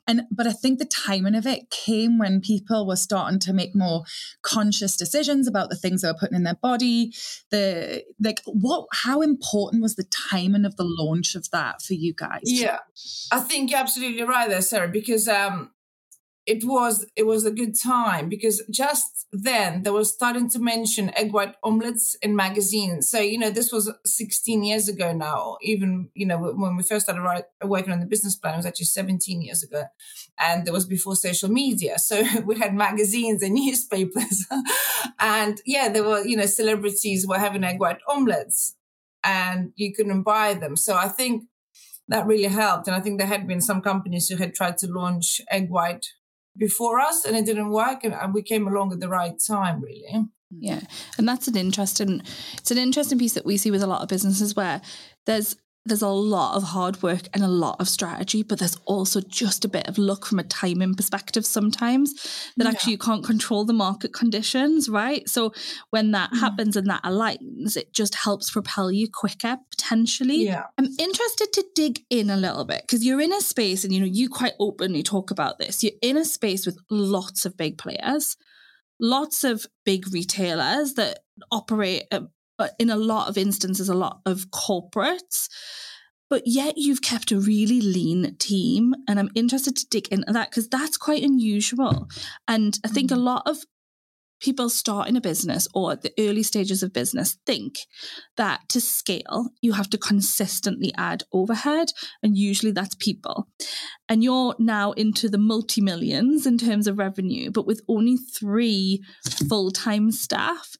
and, 0.08 0.22
but 0.32 0.48
I 0.48 0.52
think 0.52 0.80
the 0.80 0.84
timing 0.84 1.36
of 1.36 1.46
it 1.46 1.70
came 1.70 2.18
when 2.18 2.40
people 2.40 2.84
were 2.84 2.96
starting 2.96 3.38
to 3.40 3.52
make 3.52 3.76
more 3.76 4.02
conscious 4.42 4.96
decisions 4.96 5.46
about 5.46 5.70
the 5.70 5.76
things 5.76 6.02
they 6.02 6.08
were 6.08 6.18
putting 6.18 6.36
in 6.36 6.42
their 6.42 6.58
body. 6.60 7.12
The, 7.50 8.02
like, 8.20 8.40
what, 8.44 8.88
how 8.92 9.22
important 9.22 9.82
was 9.82 9.94
the 9.94 10.04
timing 10.30 10.64
of 10.64 10.74
the 10.74 10.84
launch 10.84 11.36
of 11.36 11.48
that 11.52 11.80
for 11.80 11.94
you 11.94 12.12
guys? 12.12 12.40
Yeah. 12.44 12.78
I 13.30 13.38
think 13.38 13.70
you're 13.70 13.78
absolutely 13.78 14.24
right 14.24 14.48
there, 14.48 14.62
Sarah, 14.62 14.88
because, 14.88 15.28
um, 15.28 15.70
it 16.44 16.64
was 16.64 17.06
it 17.14 17.24
was 17.24 17.44
a 17.44 17.52
good 17.52 17.78
time 17.78 18.28
because 18.28 18.62
just 18.68 19.26
then 19.32 19.84
they 19.84 19.90
were 19.90 20.04
starting 20.04 20.50
to 20.50 20.58
mention 20.58 21.16
egg 21.16 21.32
white 21.32 21.54
omelets 21.62 22.16
in 22.20 22.34
magazines. 22.34 23.08
So 23.08 23.20
you 23.20 23.38
know 23.38 23.50
this 23.50 23.70
was 23.70 23.92
16 24.04 24.64
years 24.64 24.88
ago 24.88 25.12
now. 25.12 25.56
Even 25.62 26.08
you 26.14 26.26
know 26.26 26.38
when 26.38 26.76
we 26.76 26.82
first 26.82 27.06
started 27.06 27.44
working 27.62 27.92
on 27.92 28.00
the 28.00 28.06
business 28.06 28.34
plan, 28.34 28.54
it 28.54 28.58
was 28.58 28.66
actually 28.66 28.86
17 28.86 29.40
years 29.42 29.62
ago, 29.62 29.84
and 30.38 30.66
it 30.66 30.72
was 30.72 30.84
before 30.84 31.14
social 31.14 31.48
media. 31.48 31.98
So 31.98 32.24
we 32.44 32.58
had 32.58 32.74
magazines 32.74 33.42
and 33.42 33.54
newspapers, 33.54 34.46
and 35.20 35.60
yeah, 35.64 35.88
there 35.88 36.04
were 36.04 36.24
you 36.24 36.36
know 36.36 36.46
celebrities 36.46 37.26
were 37.26 37.38
having 37.38 37.62
egg 37.62 37.78
white 37.78 38.00
omelets, 38.08 38.76
and 39.22 39.72
you 39.76 39.94
couldn't 39.94 40.22
buy 40.22 40.54
them. 40.54 40.76
So 40.76 40.96
I 40.96 41.06
think 41.06 41.44
that 42.08 42.26
really 42.26 42.48
helped. 42.48 42.88
And 42.88 42.96
I 42.96 43.00
think 43.00 43.18
there 43.18 43.28
had 43.28 43.46
been 43.46 43.60
some 43.60 43.80
companies 43.80 44.28
who 44.28 44.36
had 44.36 44.54
tried 44.54 44.76
to 44.78 44.88
launch 44.88 45.40
egg 45.48 45.70
white 45.70 46.06
before 46.56 47.00
us 47.00 47.24
and 47.24 47.36
it 47.36 47.46
didn't 47.46 47.70
work 47.70 48.04
and, 48.04 48.34
we 48.34 48.42
came 48.42 48.66
along 48.68 48.92
at 48.92 49.00
the 49.00 49.08
right 49.08 49.34
time 49.46 49.80
really. 49.80 50.04
Yeah 50.50 50.80
and 51.18 51.26
that's 51.26 51.48
an 51.48 51.56
interesting 51.56 52.22
it's 52.58 52.70
an 52.70 52.78
interesting 52.78 53.18
piece 53.18 53.34
that 53.34 53.46
we 53.46 53.56
see 53.56 53.70
with 53.70 53.82
a 53.82 53.86
lot 53.86 54.02
of 54.02 54.08
businesses 54.08 54.54
where 54.54 54.82
there's 55.24 55.56
there's 55.84 56.02
a 56.02 56.08
lot 56.08 56.56
of 56.56 56.62
hard 56.62 57.02
work 57.02 57.22
and 57.34 57.42
a 57.42 57.48
lot 57.48 57.76
of 57.80 57.88
strategy, 57.88 58.42
but 58.42 58.58
there's 58.60 58.76
also 58.84 59.20
just 59.20 59.64
a 59.64 59.68
bit 59.68 59.88
of 59.88 59.98
luck 59.98 60.26
from 60.26 60.38
a 60.38 60.44
timing 60.44 60.94
perspective 60.94 61.44
sometimes 61.44 62.12
that 62.56 62.64
yeah. 62.64 62.70
actually 62.70 62.92
you 62.92 62.98
can't 62.98 63.24
control 63.24 63.64
the 63.64 63.72
market 63.72 64.12
conditions, 64.12 64.88
right? 64.88 65.28
So 65.28 65.52
when 65.90 66.12
that 66.12 66.30
mm. 66.30 66.40
happens 66.40 66.76
and 66.76 66.86
that 66.88 67.02
aligns, 67.02 67.76
it 67.76 67.92
just 67.92 68.14
helps 68.14 68.50
propel 68.50 68.92
you 68.92 69.08
quicker 69.10 69.58
potentially. 69.70 70.44
Yeah. 70.44 70.64
I'm 70.78 70.88
interested 70.98 71.52
to 71.54 71.64
dig 71.74 72.00
in 72.10 72.30
a 72.30 72.36
little 72.36 72.64
bit 72.64 72.82
because 72.82 73.04
you're 73.04 73.20
in 73.20 73.32
a 73.32 73.40
space 73.40 73.82
and 73.82 73.92
you 73.92 74.00
know, 74.00 74.06
you 74.06 74.28
quite 74.28 74.54
openly 74.60 75.02
talk 75.02 75.32
about 75.32 75.58
this. 75.58 75.82
You're 75.82 75.92
in 76.00 76.16
a 76.16 76.24
space 76.24 76.64
with 76.64 76.78
lots 76.90 77.44
of 77.44 77.56
big 77.56 77.76
players 77.76 78.36
lots 79.00 79.42
of 79.42 79.66
big 79.84 80.04
retailers 80.12 80.94
that 80.94 81.18
operate 81.50 82.04
uh, 82.62 82.68
in 82.78 82.90
a 82.90 82.96
lot 82.96 83.28
of 83.28 83.36
instances, 83.36 83.88
a 83.88 83.94
lot 83.94 84.20
of 84.26 84.46
corporates 84.50 85.48
but 86.32 86.46
yet 86.46 86.78
you've 86.78 87.02
kept 87.02 87.30
a 87.30 87.38
really 87.38 87.82
lean 87.82 88.34
team. 88.38 88.94
And 89.06 89.18
I'm 89.18 89.28
interested 89.34 89.76
to 89.76 89.86
dig 89.90 90.08
into 90.08 90.32
that 90.32 90.48
because 90.48 90.66
that's 90.66 90.96
quite 90.96 91.22
unusual. 91.22 92.08
And 92.48 92.78
I 92.82 92.88
think 92.88 93.10
a 93.10 93.16
mm. 93.16 93.22
lot 93.22 93.42
of 93.44 93.58
people 94.42 94.68
starting 94.68 95.16
a 95.16 95.20
business 95.20 95.68
or 95.72 95.92
at 95.92 96.02
the 96.02 96.12
early 96.18 96.42
stages 96.42 96.82
of 96.82 96.92
business 96.92 97.38
think 97.46 97.76
that 98.36 98.60
to 98.68 98.80
scale, 98.80 99.50
you 99.60 99.72
have 99.72 99.88
to 99.90 99.96
consistently 99.96 100.92
add 100.98 101.22
overhead, 101.32 101.88
and 102.22 102.36
usually 102.36 102.72
that's 102.72 102.94
people. 102.96 103.48
And 104.08 104.22
you're 104.22 104.54
now 104.58 104.92
into 104.92 105.28
the 105.28 105.38
multi 105.38 105.80
millions 105.80 106.44
in 106.44 106.58
terms 106.58 106.86
of 106.86 106.98
revenue, 106.98 107.50
but 107.50 107.66
with 107.66 107.80
only 107.88 108.16
three 108.16 109.02
full 109.48 109.70
time 109.70 110.10
staff 110.10 110.72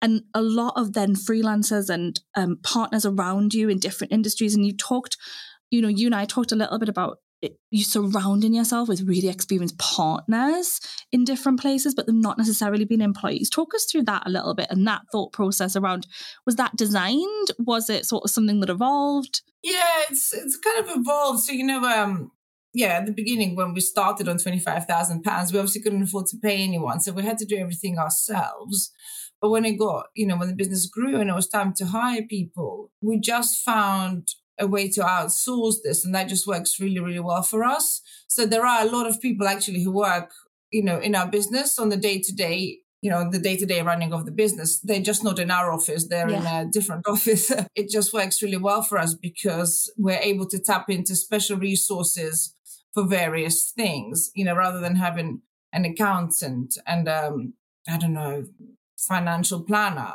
and 0.00 0.22
a 0.34 0.42
lot 0.42 0.72
of 0.76 0.94
then 0.94 1.14
freelancers 1.14 1.90
and 1.90 2.20
um, 2.34 2.58
partners 2.62 3.04
around 3.04 3.52
you 3.52 3.68
in 3.68 3.78
different 3.78 4.12
industries. 4.12 4.54
And 4.54 4.64
you 4.64 4.74
talked, 4.74 5.16
you 5.70 5.82
know, 5.82 5.88
you 5.88 6.06
and 6.06 6.14
I 6.14 6.24
talked 6.24 6.52
a 6.52 6.56
little 6.56 6.78
bit 6.78 6.88
about 6.88 7.18
you 7.70 7.84
surrounding 7.84 8.54
yourself 8.54 8.88
with 8.88 9.02
really 9.02 9.28
experienced 9.28 9.78
partners 9.78 10.80
in 11.12 11.24
different 11.24 11.60
places, 11.60 11.94
but 11.94 12.06
them 12.06 12.20
not 12.20 12.38
necessarily 12.38 12.84
being 12.84 13.00
employees. 13.00 13.48
Talk 13.48 13.74
us 13.74 13.86
through 13.86 14.02
that 14.04 14.26
a 14.26 14.30
little 14.30 14.54
bit 14.54 14.66
and 14.70 14.86
that 14.86 15.02
thought 15.10 15.32
process 15.32 15.76
around 15.76 16.06
was 16.46 16.56
that 16.56 16.76
designed? 16.76 17.48
Was 17.58 17.88
it 17.88 18.06
sort 18.06 18.24
of 18.24 18.30
something 18.30 18.60
that 18.60 18.70
evolved? 18.70 19.42
Yeah, 19.62 20.02
it's 20.10 20.32
it's 20.34 20.58
kind 20.58 20.84
of 20.84 20.96
evolved. 20.96 21.40
So 21.40 21.52
you 21.52 21.64
know, 21.64 21.82
um, 21.84 22.30
yeah, 22.74 22.98
at 22.98 23.06
the 23.06 23.12
beginning 23.12 23.56
when 23.56 23.74
we 23.74 23.80
started 23.80 24.28
on 24.28 24.38
twenty 24.38 24.58
five 24.58 24.86
thousand 24.86 25.22
pounds, 25.22 25.52
we 25.52 25.58
obviously 25.58 25.82
couldn't 25.82 26.02
afford 26.02 26.26
to 26.26 26.38
pay 26.42 26.62
anyone, 26.62 27.00
so 27.00 27.12
we 27.12 27.22
had 27.22 27.38
to 27.38 27.46
do 27.46 27.56
everything 27.56 27.98
ourselves. 27.98 28.92
But 29.40 29.50
when 29.50 29.64
it 29.64 29.78
got, 29.78 30.06
you 30.14 30.26
know, 30.26 30.36
when 30.36 30.48
the 30.48 30.54
business 30.54 30.86
grew 30.86 31.18
and 31.18 31.30
it 31.30 31.34
was 31.34 31.48
time 31.48 31.72
to 31.74 31.86
hire 31.86 32.22
people, 32.28 32.90
we 33.00 33.18
just 33.18 33.62
found 33.64 34.28
a 34.60 34.66
way 34.66 34.88
to 34.90 35.00
outsource 35.00 35.76
this 35.82 36.04
and 36.04 36.14
that 36.14 36.28
just 36.28 36.46
works 36.46 36.78
really 36.78 37.00
really 37.00 37.20
well 37.20 37.42
for 37.42 37.64
us. 37.64 38.02
So 38.28 38.46
there 38.46 38.66
are 38.66 38.82
a 38.82 38.90
lot 38.90 39.06
of 39.06 39.20
people 39.20 39.48
actually 39.48 39.82
who 39.82 39.92
work 39.92 40.30
you 40.70 40.84
know 40.84 40.98
in 40.98 41.14
our 41.14 41.28
business 41.28 41.78
on 41.78 41.88
the 41.88 41.96
day 41.96 42.20
to 42.20 42.32
day 42.32 42.78
you 43.02 43.10
know 43.10 43.30
the 43.30 43.38
day 43.38 43.56
to 43.56 43.66
day 43.66 43.82
running 43.82 44.12
of 44.12 44.26
the 44.26 44.32
business. 44.32 44.80
They're 44.80 45.00
just 45.00 45.24
not 45.24 45.38
in 45.38 45.50
our 45.50 45.72
office 45.72 46.06
they're 46.06 46.30
yeah. 46.30 46.60
in 46.60 46.68
a 46.68 46.70
different 46.70 47.06
office. 47.08 47.52
It 47.74 47.90
just 47.90 48.12
works 48.12 48.42
really 48.42 48.58
well 48.58 48.82
for 48.82 48.98
us 48.98 49.14
because 49.14 49.92
we're 49.96 50.20
able 50.20 50.46
to 50.48 50.58
tap 50.58 50.90
into 50.90 51.16
special 51.16 51.56
resources 51.56 52.54
for 52.92 53.06
various 53.06 53.70
things 53.70 54.30
you 54.34 54.44
know 54.44 54.56
rather 54.56 54.80
than 54.80 54.96
having 54.96 55.42
an 55.72 55.84
accountant 55.84 56.76
and 56.88 57.08
um 57.08 57.54
i 57.88 57.96
don't 57.96 58.12
know 58.12 58.44
financial 59.00 59.62
planner. 59.62 60.14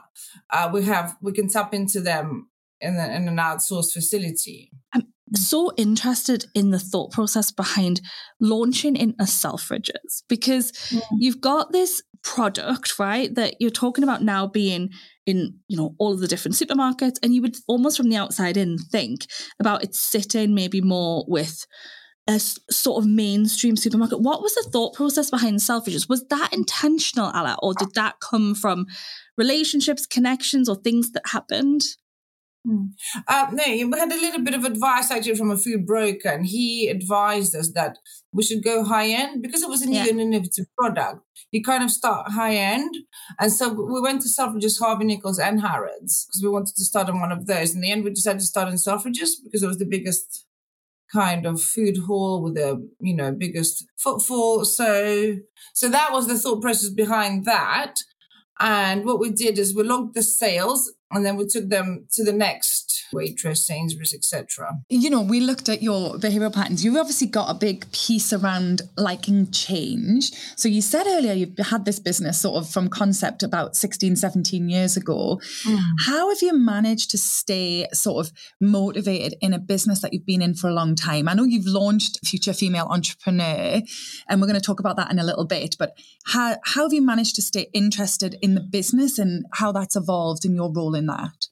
Uh, 0.49 0.69
we 0.71 0.85
have 0.85 1.17
we 1.21 1.31
can 1.31 1.49
tap 1.49 1.73
into 1.73 1.99
them 1.99 2.49
in, 2.81 2.97
the, 2.97 3.15
in 3.15 3.27
an 3.27 3.37
outsourced 3.37 3.93
facility. 3.93 4.71
I'm 4.93 5.07
so 5.33 5.71
interested 5.77 6.45
in 6.53 6.71
the 6.71 6.79
thought 6.79 7.11
process 7.11 7.51
behind 7.51 8.01
launching 8.39 8.95
in 8.95 9.15
a 9.19 9.23
Selfridges 9.23 10.23
because 10.27 10.71
mm. 10.71 11.01
you've 11.17 11.41
got 11.41 11.71
this 11.71 12.01
product, 12.23 12.97
right, 12.99 13.33
that 13.35 13.55
you're 13.59 13.69
talking 13.69 14.03
about 14.03 14.23
now 14.23 14.47
being 14.47 14.89
in, 15.25 15.57
you 15.67 15.77
know, 15.77 15.95
all 15.97 16.13
of 16.13 16.19
the 16.19 16.27
different 16.27 16.55
supermarkets, 16.55 17.17
and 17.23 17.33
you 17.33 17.41
would 17.41 17.55
almost 17.67 17.97
from 17.97 18.09
the 18.09 18.17
outside 18.17 18.57
in 18.57 18.77
think 18.77 19.25
about 19.59 19.83
it 19.83 19.95
sitting 19.95 20.53
maybe 20.53 20.81
more 20.81 21.25
with 21.27 21.65
a 22.27 22.39
sort 22.39 23.03
of 23.03 23.09
mainstream 23.09 23.75
supermarket. 23.75 24.19
What 24.19 24.41
was 24.41 24.55
the 24.55 24.67
thought 24.71 24.95
process 24.95 25.29
behind 25.29 25.57
Selfridges? 25.57 26.09
Was 26.09 26.25
that 26.29 26.49
intentional, 26.51 27.29
Alla, 27.31 27.57
or 27.61 27.73
did 27.75 27.93
that 27.93 28.19
come 28.19 28.55
from 28.55 28.87
relationships, 29.37 30.07
connections, 30.07 30.67
or 30.67 30.75
things 30.75 31.11
that 31.11 31.23
happened? 31.27 31.83
Hmm. 32.65 32.85
Uh, 33.27 33.47
no, 33.51 33.63
we 33.67 33.99
had 33.99 34.11
a 34.11 34.19
little 34.19 34.41
bit 34.41 34.55
of 34.55 34.65
advice 34.65 35.11
actually 35.11 35.35
from 35.35 35.51
a 35.51 35.57
food 35.57 35.85
broker, 35.85 36.29
and 36.29 36.47
he 36.47 36.87
advised 36.89 37.55
us 37.55 37.71
that 37.73 37.97
we 38.33 38.43
should 38.43 38.63
go 38.63 38.83
high 38.83 39.07
end 39.07 39.43
because 39.43 39.61
it 39.61 39.69
was 39.69 39.83
a 39.83 39.85
new 39.85 39.99
yeah. 39.99 40.09
and 40.09 40.19
innovative 40.19 40.65
product. 40.75 41.21
You 41.51 41.61
kind 41.63 41.83
of 41.83 41.91
start 41.91 42.31
high 42.31 42.55
end, 42.55 42.95
and 43.39 43.53
so 43.53 43.71
we 43.71 44.01
went 44.01 44.21
to 44.23 44.29
Selfridges, 44.29 44.79
Harvey 44.79 45.05
Nichols, 45.05 45.37
and 45.37 45.61
Harrods 45.61 46.25
because 46.25 46.41
we 46.41 46.49
wanted 46.49 46.75
to 46.75 46.83
start 46.83 47.07
on 47.07 47.19
one 47.19 47.31
of 47.31 47.45
those. 47.45 47.75
In 47.75 47.81
the 47.81 47.91
end, 47.91 48.03
we 48.03 48.09
decided 48.09 48.39
to 48.39 48.45
start 48.45 48.69
in 48.69 48.75
Selfridges 48.75 49.29
because 49.43 49.61
it 49.61 49.67
was 49.67 49.77
the 49.77 49.85
biggest 49.85 50.45
kind 51.13 51.45
of 51.45 51.61
food 51.61 51.97
hall 52.07 52.41
with 52.41 52.55
the 52.55 52.89
you 52.99 53.15
know 53.15 53.31
biggest 53.31 53.85
footfall. 53.97 54.65
So 54.65 55.35
so 55.73 55.87
that 55.89 56.11
was 56.11 56.27
the 56.27 56.37
thought 56.39 56.61
process 56.61 56.89
behind 56.89 57.45
that. 57.45 57.95
And 58.59 59.05
what 59.05 59.19
we 59.19 59.31
did 59.31 59.59
is 59.59 59.75
we 59.75 59.83
logged 59.83 60.15
the 60.15 60.23
sales 60.23 60.91
and 61.11 61.25
then 61.25 61.37
we 61.37 61.45
took 61.45 61.69
them 61.69 62.07
to 62.13 62.23
the 62.23 62.33
next 62.33 63.05
Waitrose, 63.13 63.57
Sainsbury's, 63.57 64.13
etc. 64.13 64.79
You 64.89 65.09
know, 65.09 65.21
we 65.21 65.39
looked 65.39 65.69
at 65.69 65.83
your 65.83 66.15
behavioral 66.15 66.53
patterns. 66.53 66.83
You've 66.83 66.97
obviously 66.97 67.27
got 67.27 67.49
a 67.49 67.53
big 67.53 67.89
piece 67.91 68.33
around 68.33 68.81
liking 68.97 69.51
change. 69.51 70.31
So 70.55 70.67
you 70.67 70.81
said 70.81 71.05
earlier 71.05 71.33
you 71.33 71.53
had 71.63 71.85
this 71.85 71.99
business 71.99 72.41
sort 72.41 72.57
of 72.57 72.69
from 72.69 72.89
concept 72.89 73.43
about 73.43 73.75
16, 73.75 74.15
17 74.15 74.67
years 74.67 74.97
ago. 74.97 75.39
Mm. 75.63 75.79
How 76.05 76.29
have 76.29 76.41
you 76.41 76.57
managed 76.57 77.11
to 77.11 77.17
stay 77.17 77.87
sort 77.93 78.25
of 78.25 78.33
motivated 78.59 79.35
in 79.41 79.53
a 79.53 79.59
business 79.59 80.01
that 80.01 80.13
you've 80.13 80.25
been 80.25 80.41
in 80.41 80.55
for 80.55 80.69
a 80.69 80.73
long 80.73 80.95
time? 80.95 81.29
I 81.29 81.33
know 81.33 81.43
you've 81.43 81.67
launched 81.67 82.25
Future 82.25 82.53
Female 82.53 82.87
Entrepreneur, 82.89 83.81
and 84.27 84.41
we're 84.41 84.47
going 84.47 84.59
to 84.59 84.65
talk 84.65 84.79
about 84.79 84.97
that 84.97 85.11
in 85.11 85.19
a 85.19 85.23
little 85.23 85.45
bit, 85.45 85.75
but 85.77 85.95
how, 86.25 86.57
how 86.63 86.83
have 86.83 86.93
you 86.93 87.01
managed 87.01 87.35
to 87.35 87.41
stay 87.41 87.67
interested 87.73 88.37
in 88.41 88.55
the 88.55 88.61
business 88.61 89.19
and 89.19 89.45
how 89.53 89.71
that's 89.71 89.95
evolved 89.95 90.45
in 90.45 90.55
your 90.55 90.73
role 90.73 90.95
in 91.05 91.07
that? 91.07 91.47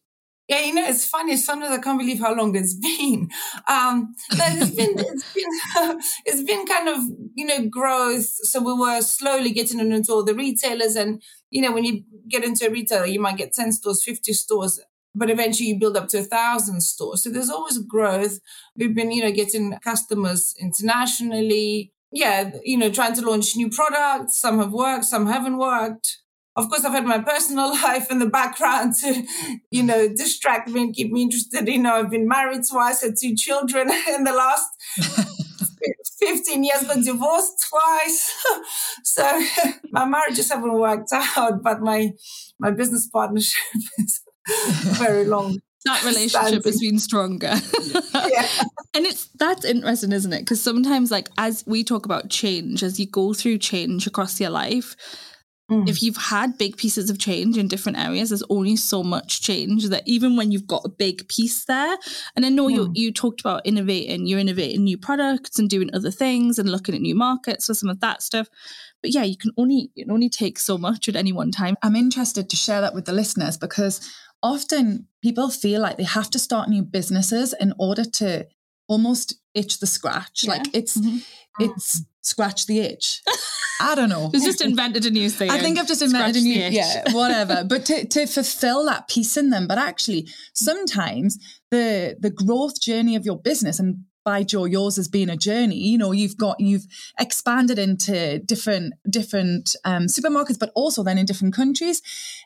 Yeah, 0.49 0.59
you 0.59 0.73
know, 0.73 0.85
it's 0.85 1.05
funny. 1.05 1.37
Sometimes 1.37 1.71
I 1.71 1.81
can't 1.81 1.97
believe 1.97 2.19
how 2.19 2.35
long 2.35 2.53
it's 2.55 2.73
been. 2.73 3.29
Um, 3.67 4.13
it's 4.29 4.71
been, 4.71 4.93
it's 4.97 5.33
been, 5.33 5.99
it's 6.25 6.43
been 6.43 6.65
kind 6.65 6.89
of, 6.89 6.97
you 7.33 7.45
know, 7.45 7.67
growth. 7.69 8.25
So 8.25 8.61
we 8.61 8.73
were 8.73 9.01
slowly 9.01 9.51
getting 9.51 9.79
into 9.79 10.11
all 10.11 10.23
the 10.23 10.35
retailers. 10.35 10.97
And, 10.97 11.21
you 11.49 11.61
know, 11.61 11.71
when 11.71 11.85
you 11.85 12.03
get 12.27 12.43
into 12.43 12.67
a 12.67 12.71
retailer, 12.71 13.05
you 13.05 13.21
might 13.21 13.37
get 13.37 13.53
10 13.53 13.71
stores, 13.71 14.03
50 14.03 14.33
stores, 14.33 14.81
but 15.15 15.29
eventually 15.29 15.69
you 15.69 15.79
build 15.79 15.95
up 15.95 16.09
to 16.09 16.19
a 16.19 16.23
thousand 16.23 16.81
stores. 16.81 17.23
So 17.23 17.29
there's 17.29 17.49
always 17.49 17.77
growth. 17.77 18.39
We've 18.75 18.93
been, 18.93 19.11
you 19.11 19.23
know, 19.23 19.31
getting 19.31 19.77
customers 19.81 20.53
internationally. 20.59 21.93
Yeah, 22.11 22.51
you 22.63 22.77
know, 22.77 22.91
trying 22.91 23.15
to 23.15 23.21
launch 23.21 23.55
new 23.55 23.69
products. 23.69 24.39
Some 24.39 24.59
have 24.59 24.73
worked, 24.73 25.05
some 25.05 25.25
haven't 25.27 25.57
worked 25.57 26.17
of 26.55 26.69
course, 26.69 26.85
I've 26.85 26.91
had 26.91 27.05
my 27.05 27.19
personal 27.19 27.69
life 27.83 28.11
in 28.11 28.19
the 28.19 28.29
background 28.29 28.95
to, 29.01 29.23
you 29.71 29.83
know, 29.83 30.07
distract 30.07 30.69
me 30.69 30.83
and 30.83 30.95
keep 30.95 31.11
me 31.11 31.23
interested. 31.23 31.67
You 31.67 31.81
know, 31.81 31.95
I've 31.95 32.11
been 32.11 32.27
married 32.27 32.61
twice, 32.69 33.01
had 33.01 33.15
two 33.19 33.35
children 33.35 33.89
in 34.09 34.23
the 34.23 34.33
last 34.33 34.67
15 36.19 36.63
years, 36.63 36.83
got 36.83 37.03
divorced 37.03 37.65
twice. 37.69 38.33
so 39.03 39.23
my 39.91 40.05
marriages 40.05 40.51
haven't 40.51 40.73
worked 40.73 41.09
out, 41.11 41.63
but 41.63 41.81
my 41.81 42.11
my 42.59 42.71
business 42.71 43.07
partnership 43.07 43.61
is 43.97 44.21
very 44.97 45.25
long. 45.25 45.59
that 45.85 46.03
relationship 46.05 46.63
has 46.63 46.79
been 46.79 46.99
stronger. 46.99 47.53
yeah. 48.13 48.47
And 48.93 49.05
it's 49.05 49.27
that's 49.39 49.65
interesting, 49.65 50.11
isn't 50.13 50.31
it? 50.31 50.39
Because 50.39 50.61
sometimes 50.61 51.11
like 51.11 51.29
as 51.37 51.63
we 51.67 51.83
talk 51.83 52.05
about 52.05 52.29
change, 52.29 52.83
as 52.83 52.99
you 52.99 53.07
go 53.07 53.33
through 53.33 53.57
change 53.57 54.07
across 54.07 54.39
your 54.39 54.51
life, 54.51 54.95
Mm. 55.71 55.87
If 55.87 56.03
you've 56.03 56.17
had 56.17 56.57
big 56.57 56.75
pieces 56.75 57.09
of 57.09 57.17
change 57.17 57.57
in 57.57 57.69
different 57.69 57.97
areas, 57.97 58.29
there's 58.29 58.43
only 58.49 58.75
so 58.75 59.01
much 59.01 59.41
change 59.41 59.87
that 59.87 60.03
even 60.05 60.35
when 60.35 60.51
you've 60.51 60.67
got 60.67 60.83
a 60.83 60.89
big 60.89 61.27
piece 61.29 61.63
there, 61.65 61.97
and 62.35 62.45
I 62.45 62.49
know 62.49 62.67
mm. 62.67 62.73
you 62.73 62.91
you 62.93 63.13
talked 63.13 63.39
about 63.39 63.65
innovating, 63.65 64.27
you're 64.27 64.39
innovating 64.39 64.83
new 64.83 64.97
products 64.97 65.57
and 65.59 65.69
doing 65.69 65.89
other 65.93 66.11
things 66.11 66.59
and 66.59 66.69
looking 66.69 66.95
at 66.95 67.01
new 67.01 67.15
markets 67.15 67.67
for 67.67 67.73
some 67.73 67.89
of 67.89 68.01
that 68.01 68.21
stuff. 68.21 68.49
But 69.01 69.13
yeah, 69.13 69.23
you 69.23 69.37
can 69.37 69.51
only 69.57 69.89
it 69.95 70.09
only 70.09 70.29
take 70.29 70.59
so 70.59 70.77
much 70.77 71.07
at 71.07 71.15
any 71.15 71.31
one 71.31 71.51
time. 71.51 71.77
I'm 71.81 71.95
interested 71.95 72.49
to 72.49 72.55
share 72.57 72.81
that 72.81 72.93
with 72.93 73.05
the 73.05 73.13
listeners 73.13 73.57
because 73.57 74.11
often 74.41 75.07
people 75.21 75.49
feel 75.49 75.81
like 75.81 75.95
they 75.95 76.03
have 76.03 76.29
to 76.31 76.39
start 76.39 76.67
new 76.67 76.83
businesses 76.83 77.55
in 77.57 77.73
order 77.79 78.03
to 78.03 78.47
almost 78.89 79.35
itch 79.53 79.79
the 79.79 79.87
scratch. 79.87 80.43
Yeah. 80.43 80.51
Like 80.51 80.67
it's 80.73 80.97
mm-hmm. 80.97 81.19
it's 81.63 82.03
scratch 82.21 82.65
the 82.65 82.79
itch. 82.79 83.21
I 83.83 83.95
don't 83.95 84.09
know. 84.09 84.29
It's 84.33 84.45
just 84.45 84.61
invented 84.61 85.05
a 85.05 85.11
new 85.11 85.29
thing. 85.29 85.49
I 85.49 85.59
think 85.59 85.77
I've 85.77 85.87
just 85.87 86.01
invented 86.01 86.37
a 86.37 86.41
new, 86.41 86.53
yeah, 86.53 87.11
whatever. 87.11 87.63
but 87.67 87.85
to, 87.85 88.05
to 88.05 88.25
fulfill 88.25 88.85
that 88.85 89.07
piece 89.07 89.37
in 89.37 89.49
them. 89.49 89.67
But 89.67 89.77
actually, 89.77 90.27
sometimes 90.53 91.37
the 91.71 92.15
the 92.19 92.29
growth 92.29 92.79
journey 92.81 93.15
of 93.15 93.25
your 93.25 93.37
business 93.37 93.79
and 93.79 94.05
by 94.23 94.43
Joe, 94.43 94.65
yours 94.65 94.95
has 94.95 95.07
been 95.07 95.29
a 95.29 95.35
journey. 95.35 95.75
You 95.75 95.97
know, 95.97 96.11
you've 96.11 96.37
got 96.37 96.59
you've 96.59 96.85
expanded 97.19 97.77
into 97.77 98.39
different 98.39 98.93
different 99.09 99.75
um, 99.83 100.03
supermarkets, 100.03 100.59
but 100.59 100.71
also 100.75 101.03
then 101.03 101.17
in 101.17 101.25
different 101.25 101.53
countries. 101.53 102.01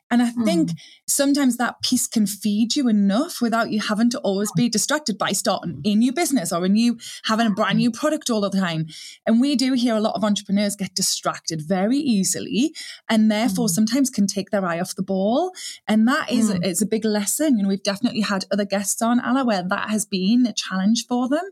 And 0.10 0.22
I 0.22 0.29
think 0.29 0.70
mm. 0.70 0.77
Sometimes 1.08 1.58
that 1.58 1.82
piece 1.82 2.08
can 2.08 2.28
feed 2.28 2.76
you 2.76 2.88
enough 2.88 3.42
without 3.42 3.72
you 3.72 3.80
having 3.80 4.10
to 4.10 4.20
always 4.20 4.52
be 4.56 4.68
distracted 4.68 5.18
by 5.18 5.32
starting 5.32 5.82
a 5.86 5.96
new 5.96 6.12
business 6.12 6.52
or 6.52 6.66
a 6.66 6.70
new 6.70 6.98
having 7.26 7.48
a 7.48 7.52
brand 7.52 7.78
new 7.78 7.90
product 7.90 8.30
all 8.30 8.42
the 8.42 8.50
time. 8.50 8.86
And 9.26 9.40
we 9.40 9.56
do 9.56 9.74
hear 9.74 9.96
a 9.96 10.02
lot 10.02 10.16
of 10.16 10.24
entrepreneurs 10.24 10.76
get 10.76 10.94
distracted 10.94 11.62
very 11.62 11.98
easily 11.98 12.74
and 13.10 13.32
therefore 13.32 13.68
mm. 13.68 13.72
sometimes 13.72 14.10
can 14.10 14.28
take 14.28 14.50
their 14.50 14.66
eye 14.66 14.80
off 14.80 14.96
the 14.96 15.04
ball. 15.04 15.52
And 15.88 16.08
that 16.08 16.32
is, 16.32 16.52
mm. 16.52 16.66
is 16.66 16.82
a 16.82 16.86
big 16.86 17.06
lesson. 17.06 17.58
You 17.58 17.64
know, 17.64 17.70
we've 17.70 17.84
definitely 17.84 18.22
had 18.22 18.46
other 18.52 18.66
guests 18.66 19.02
on, 19.02 19.20
Alla, 19.20 19.46
where 19.46 19.64
that 19.64 19.90
has 19.90 20.06
been 20.06 20.46
a 20.46 20.54
challenge 20.54 21.06
for 21.08 21.30
them. 21.30 21.44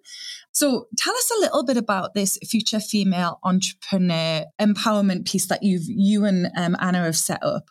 So 0.51 0.88
tell 0.97 1.13
us 1.13 1.31
a 1.38 1.39
little 1.39 1.63
bit 1.63 1.77
about 1.77 2.13
this 2.13 2.38
future 2.45 2.79
female 2.79 3.39
entrepreneur 3.43 4.45
empowerment 4.59 5.29
piece 5.29 5.47
that 5.47 5.63
you've 5.63 5.88
you 5.88 6.25
and 6.25 6.50
um, 6.57 6.75
Anna 6.79 7.03
have 7.03 7.17
set 7.17 7.43
up. 7.43 7.69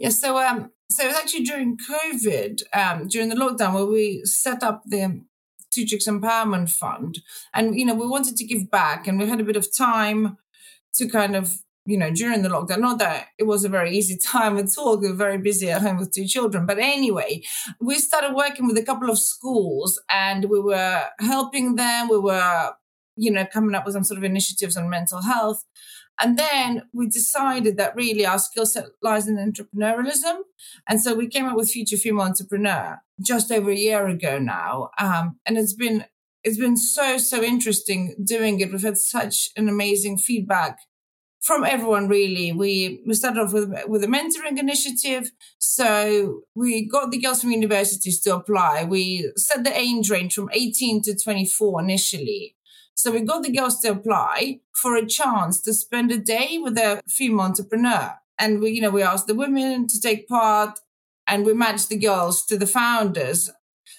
Yeah, 0.00 0.08
so 0.08 0.38
um, 0.38 0.70
so 0.90 1.04
it 1.04 1.08
was 1.08 1.16
actually 1.16 1.44
during 1.44 1.76
COVID, 1.76 2.62
um, 2.72 3.06
during 3.06 3.28
the 3.28 3.34
lockdown, 3.34 3.74
where 3.74 3.84
we 3.84 4.22
set 4.24 4.62
up 4.62 4.82
the 4.86 5.22
Chicks 5.70 6.08
Empowerment 6.08 6.70
Fund, 6.70 7.18
and 7.52 7.78
you 7.78 7.84
know 7.84 7.94
we 7.94 8.08
wanted 8.08 8.36
to 8.36 8.46
give 8.46 8.70
back, 8.70 9.06
and 9.06 9.18
we 9.18 9.28
had 9.28 9.40
a 9.40 9.44
bit 9.44 9.56
of 9.56 9.76
time 9.76 10.38
to 10.94 11.06
kind 11.06 11.36
of 11.36 11.58
you 11.84 11.98
know 11.98 12.10
during 12.10 12.40
the 12.40 12.48
lockdown. 12.48 12.78
Not 12.78 12.98
that 13.00 13.26
it 13.38 13.44
was 13.44 13.62
a 13.62 13.68
very 13.68 13.94
easy 13.94 14.16
time 14.32 14.56
at 14.56 14.70
all; 14.78 14.98
we 14.98 15.08
were 15.08 15.14
very 15.14 15.36
busy 15.36 15.70
at 15.70 15.82
home 15.82 15.98
with 15.98 16.12
two 16.12 16.26
children. 16.26 16.64
But 16.64 16.78
anyway, 16.78 17.42
we 17.78 17.96
started 17.96 18.34
working 18.34 18.66
with 18.66 18.78
a 18.78 18.82
couple 18.82 19.10
of 19.10 19.18
schools, 19.18 20.00
and 20.08 20.46
we 20.46 20.60
were 20.60 21.04
helping 21.18 21.76
them. 21.76 22.08
We 22.08 22.18
were 22.18 22.72
you 23.16 23.30
know 23.30 23.44
coming 23.44 23.74
up 23.74 23.84
with 23.84 23.92
some 23.92 24.04
sort 24.04 24.16
of 24.16 24.24
initiatives 24.24 24.78
on 24.78 24.88
mental 24.88 25.20
health 25.20 25.62
and 26.22 26.38
then 26.38 26.82
we 26.92 27.08
decided 27.08 27.76
that 27.76 27.96
really 27.96 28.26
our 28.26 28.38
skill 28.38 28.66
set 28.66 28.86
lies 29.02 29.26
in 29.26 29.36
entrepreneurialism. 29.36 30.40
And 30.88 31.00
so 31.00 31.14
we 31.14 31.28
came 31.28 31.46
up 31.46 31.56
with 31.56 31.70
Future 31.70 31.96
Female 31.96 32.26
Entrepreneur 32.26 33.00
just 33.20 33.50
over 33.50 33.70
a 33.70 33.76
year 33.76 34.06
ago 34.06 34.38
now. 34.38 34.90
Um, 34.98 35.38
and 35.46 35.56
it's 35.56 35.74
been 35.74 36.04
it's 36.42 36.58
been 36.58 36.76
so, 36.76 37.18
so 37.18 37.42
interesting 37.42 38.14
doing 38.22 38.60
it. 38.60 38.72
We've 38.72 38.82
had 38.82 38.96
such 38.96 39.50
an 39.56 39.68
amazing 39.68 40.18
feedback 40.18 40.78
from 41.40 41.64
everyone 41.64 42.06
really 42.06 42.52
we 42.52 43.02
we 43.06 43.14
started 43.14 43.40
off 43.40 43.52
with 43.52 43.72
with 43.88 44.04
a 44.04 44.06
mentoring 44.06 44.58
initiative 44.58 45.30
so 45.58 46.42
we 46.54 46.86
got 46.86 47.10
the 47.10 47.18
girls 47.18 47.40
from 47.40 47.50
universities 47.50 48.20
to 48.20 48.34
apply 48.34 48.84
we 48.84 49.32
set 49.36 49.64
the 49.64 49.74
age 49.74 50.10
range 50.10 50.34
from 50.34 50.50
18 50.52 51.00
to 51.02 51.16
24 51.16 51.80
initially 51.80 52.54
so 52.94 53.10
we 53.10 53.20
got 53.20 53.42
the 53.42 53.52
girls 53.52 53.80
to 53.80 53.92
apply 53.92 54.60
for 54.74 54.96
a 54.96 55.06
chance 55.06 55.60
to 55.62 55.72
spend 55.72 56.12
a 56.12 56.18
day 56.18 56.58
with 56.62 56.76
a 56.78 57.00
female 57.08 57.46
entrepreneur. 57.46 58.14
And 58.38 58.60
we, 58.60 58.70
you 58.72 58.80
know, 58.80 58.90
we 58.90 59.02
asked 59.02 59.26
the 59.26 59.34
women 59.34 59.86
to 59.88 60.00
take 60.00 60.28
part 60.28 60.78
and 61.26 61.46
we 61.46 61.54
matched 61.54 61.88
the 61.88 61.98
girls 61.98 62.44
to 62.46 62.58
the 62.58 62.66
founders. 62.66 63.50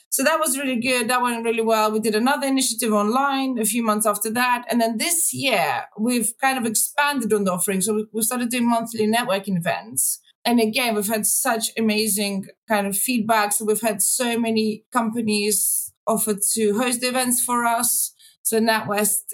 So 0.09 0.23
that 0.23 0.39
was 0.39 0.57
really 0.57 0.79
good. 0.79 1.09
That 1.09 1.21
went 1.21 1.45
really 1.45 1.61
well. 1.61 1.91
We 1.91 1.99
did 1.99 2.15
another 2.15 2.45
initiative 2.45 2.91
online 2.91 3.57
a 3.57 3.65
few 3.65 3.81
months 3.81 4.05
after 4.05 4.29
that. 4.31 4.65
And 4.69 4.81
then 4.81 4.97
this 4.97 5.33
year, 5.33 5.85
we've 5.97 6.33
kind 6.41 6.57
of 6.57 6.65
expanded 6.65 7.31
on 7.31 7.45
the 7.45 7.53
offering. 7.53 7.79
So 7.79 8.05
we 8.11 8.21
started 8.21 8.49
doing 8.49 8.69
monthly 8.69 9.07
networking 9.07 9.57
events. 9.57 10.19
And 10.43 10.59
again, 10.59 10.95
we've 10.95 11.07
had 11.07 11.25
such 11.25 11.69
amazing 11.77 12.47
kind 12.67 12.87
of 12.87 12.97
feedback. 12.97 13.53
So 13.53 13.63
we've 13.63 13.81
had 13.81 14.01
so 14.01 14.37
many 14.37 14.83
companies 14.91 15.93
offer 16.05 16.35
to 16.55 16.77
host 16.77 17.03
events 17.03 17.41
for 17.43 17.63
us. 17.63 18.13
So 18.43 18.59
NatWest 18.59 19.33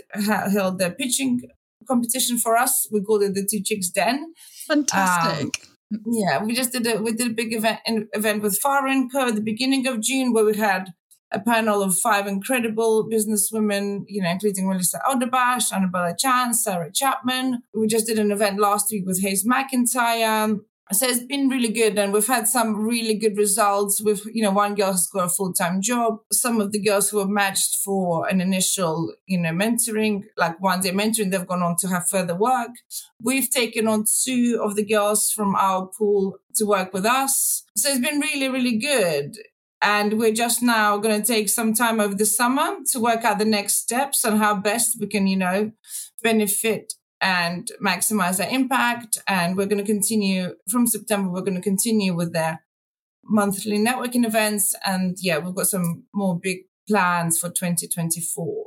held 0.53 0.79
the 0.79 0.91
pitching 0.91 1.41
competition 1.87 2.37
for 2.37 2.57
us. 2.57 2.87
We 2.91 3.01
called 3.01 3.23
it 3.23 3.33
the 3.33 3.47
Two 3.49 3.61
Chicks 3.63 3.89
Den. 3.89 4.33
Fantastic. 4.67 5.45
Um, 5.45 5.51
yeah, 6.05 6.43
we 6.43 6.53
just 6.53 6.73
did 6.73 6.85
a 6.85 7.01
we 7.01 7.13
did 7.13 7.31
a 7.31 7.33
big 7.33 7.53
event 7.53 7.79
event 7.85 8.43
with 8.43 8.59
and 8.65 9.11
Co. 9.11 9.27
at 9.27 9.35
the 9.35 9.41
beginning 9.41 9.87
of 9.87 10.01
June 10.01 10.33
where 10.33 10.45
we 10.45 10.57
had 10.57 10.93
a 11.31 11.39
panel 11.39 11.81
of 11.81 11.97
five 11.97 12.25
incredible 12.25 13.07
businesswomen, 13.09 14.03
you 14.07 14.21
know, 14.21 14.29
including 14.29 14.67
Melissa 14.67 15.01
Odabash, 15.07 15.71
Annabella 15.73 16.15
Chan, 16.17 16.53
Sarah 16.53 16.91
Chapman. 16.93 17.63
We 17.73 17.87
just 17.87 18.07
did 18.07 18.19
an 18.19 18.31
event 18.31 18.59
last 18.59 18.87
week 18.91 19.05
with 19.05 19.23
Haysmacintyre. 19.23 20.59
So 20.93 21.05
it's 21.05 21.23
been 21.23 21.49
really 21.49 21.71
good, 21.71 21.99
and 21.99 22.13
we've 22.13 22.27
had 22.27 22.47
some 22.47 22.87
really 22.87 23.15
good 23.15 23.35
results. 23.35 24.01
With 24.01 24.21
you 24.33 24.41
know, 24.41 24.51
one 24.51 24.73
girl 24.73 24.93
has 24.93 25.07
got 25.07 25.25
a 25.25 25.29
full 25.29 25.51
time 25.51 25.81
job. 25.81 26.19
Some 26.31 26.61
of 26.61 26.71
the 26.71 26.81
girls 26.81 27.09
who 27.09 27.17
were 27.17 27.27
matched 27.27 27.79
for 27.83 28.25
an 28.29 28.39
initial, 28.39 29.13
you 29.25 29.37
know, 29.37 29.51
mentoring, 29.51 30.23
like 30.37 30.61
one 30.61 30.79
day 30.79 30.91
mentoring, 30.91 31.31
they've 31.31 31.45
gone 31.45 31.61
on 31.61 31.75
to 31.79 31.89
have 31.89 32.07
further 32.07 32.35
work. 32.35 32.71
We've 33.21 33.49
taken 33.49 33.85
on 33.87 34.05
two 34.23 34.61
of 34.63 34.77
the 34.77 34.85
girls 34.85 35.29
from 35.29 35.55
our 35.55 35.87
pool 35.87 36.37
to 36.55 36.65
work 36.65 36.93
with 36.93 37.05
us. 37.05 37.63
So 37.75 37.89
it's 37.89 37.99
been 37.99 38.21
really, 38.21 38.47
really 38.47 38.77
good. 38.77 39.37
And 39.81 40.17
we're 40.17 40.33
just 40.33 40.63
now 40.63 40.97
going 40.97 41.21
to 41.21 41.27
take 41.27 41.49
some 41.49 41.73
time 41.73 41.99
over 41.99 42.15
the 42.15 42.25
summer 42.25 42.77
to 42.91 42.99
work 42.99 43.23
out 43.25 43.39
the 43.39 43.45
next 43.45 43.75
steps 43.75 44.23
and 44.23 44.39
how 44.39 44.55
best 44.55 44.97
we 44.99 45.07
can, 45.07 45.27
you 45.27 45.37
know, 45.37 45.71
benefit 46.23 46.93
and 47.21 47.69
maximize 47.83 48.37
their 48.37 48.49
impact. 48.49 49.17
And 49.27 49.57
we're 49.57 49.65
going 49.65 49.83
to 49.83 49.91
continue 49.91 50.55
from 50.69 50.87
September, 50.87 51.31
we're 51.31 51.41
going 51.41 51.55
to 51.55 51.61
continue 51.61 52.13
with 52.13 52.33
their 52.33 52.63
monthly 53.23 53.77
networking 53.77 54.25
events. 54.25 54.75
And 54.85 55.17
yeah, 55.21 55.37
we've 55.37 55.55
got 55.55 55.67
some 55.67 56.05
more 56.13 56.39
big 56.39 56.59
plans 56.87 57.39
for 57.39 57.49
2024. 57.49 58.65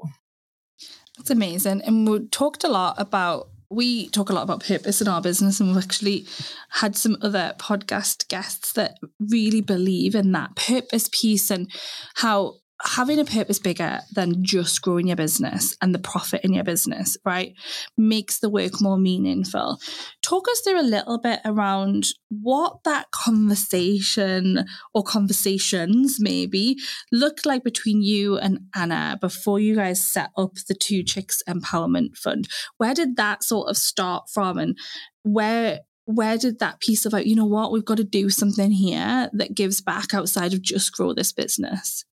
That's 1.17 1.31
amazing. 1.31 1.83
And 1.83 2.09
we 2.09 2.27
talked 2.29 2.65
a 2.65 2.69
lot 2.69 2.95
about 2.99 3.49
we 3.73 4.09
talk 4.09 4.31
a 4.31 4.33
lot 4.33 4.43
about 4.43 4.65
purpose 4.65 5.01
in 5.01 5.07
our 5.07 5.23
business, 5.23 5.61
and 5.61 5.69
we've 5.69 5.85
actually 5.85 6.27
had 6.71 6.97
some 6.97 7.17
other 7.23 7.55
podcast 7.59 8.27
guests 8.27 8.73
that 8.73 8.99
really 9.21 9.61
believe 9.61 10.17
in 10.17 10.33
that 10.33 10.57
purpose 10.57 11.09
piece 11.13 11.53
and 11.53 11.71
how 12.17 12.57
having 12.83 13.19
a 13.19 13.25
purpose 13.25 13.59
bigger 13.59 14.01
than 14.15 14.43
just 14.45 14.81
growing 14.83 15.09
your 15.09 15.17
business 15.17 15.77
and 15.83 15.95
the 15.95 15.99
profit 15.99 16.43
in 16.43 16.55
your 16.55 16.65
business, 16.65 17.17
right, 17.25 17.55
makes 17.97 18.41
the 18.41 18.49
work 18.49 18.81
more 18.81 18.99
meaningful. 18.99 19.79
Talk 20.23 20.49
us 20.49 20.61
through 20.61 20.81
a 20.81 20.83
little 20.83 21.19
bit 21.19 21.41
around 21.45 22.07
what 22.29 22.83
that 22.85 23.11
conversation 23.11 24.65
or 24.95 25.03
conversations 25.03 26.17
maybe 26.21 26.77
looked 27.13 27.45
like 27.45 27.65
between 27.65 28.03
you 28.03 28.39
and 28.39 28.61
Anna 28.75 29.19
before 29.21 29.61
you 29.61 29.77
guys 29.77 30.05
set 30.05 30.31
up 30.37 30.55
the 30.69 30.75
Two 30.75 31.03
Chicks 31.03 31.43
Empowerment 31.49 32.17
Fund. 32.17 32.49
Where 32.79 32.95
did 32.95 33.17
that 33.17 33.45
sort 33.45 33.69
of 33.69 33.77
start 33.77 34.31
from 34.33 34.59
and 34.59 34.79
where 35.23 35.81
where 36.07 36.39
did 36.39 36.59
that 36.59 36.81
piece 36.81 37.07
of 37.07 37.15
you 37.25 37.37
know 37.37 37.45
what, 37.45 37.71
we've 37.71 37.85
got 37.85 37.99
to 37.99 38.05
do 38.05 38.31
something 38.31 38.73
here 38.73 39.31
that 39.33 39.55
gives 39.55 39.81
back 39.81 40.13
outside 40.13 40.53
of 40.53 40.63
just 40.63 40.93
grow 40.93 41.15
this 41.15 41.33
business? 41.33 42.05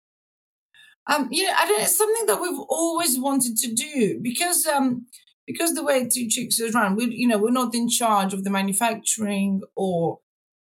Um, 1.09 1.29
you 1.31 1.45
know, 1.45 1.53
I 1.57 1.67
don't, 1.67 1.83
it's 1.83 1.97
something 1.97 2.27
that 2.27 2.41
we've 2.41 2.59
always 2.69 3.19
wanted 3.19 3.57
to 3.59 3.75
do 3.75 4.19
because 4.23 4.67
um, 4.67 5.07
because 5.47 5.75
the 5.75 5.85
way 5.85 6.09
Two 6.09 6.29
Chicks 6.29 6.59
is 6.59 6.75
run, 6.75 6.97
we 6.97 7.07
you 7.15 7.29
know 7.29 7.39
we're 7.39 7.51
not 7.51 7.75
in 7.75 7.89
charge 7.89 8.35
of 8.35 8.45
the 8.45 8.51
manufacturing 8.51 9.63
or 9.77 10.19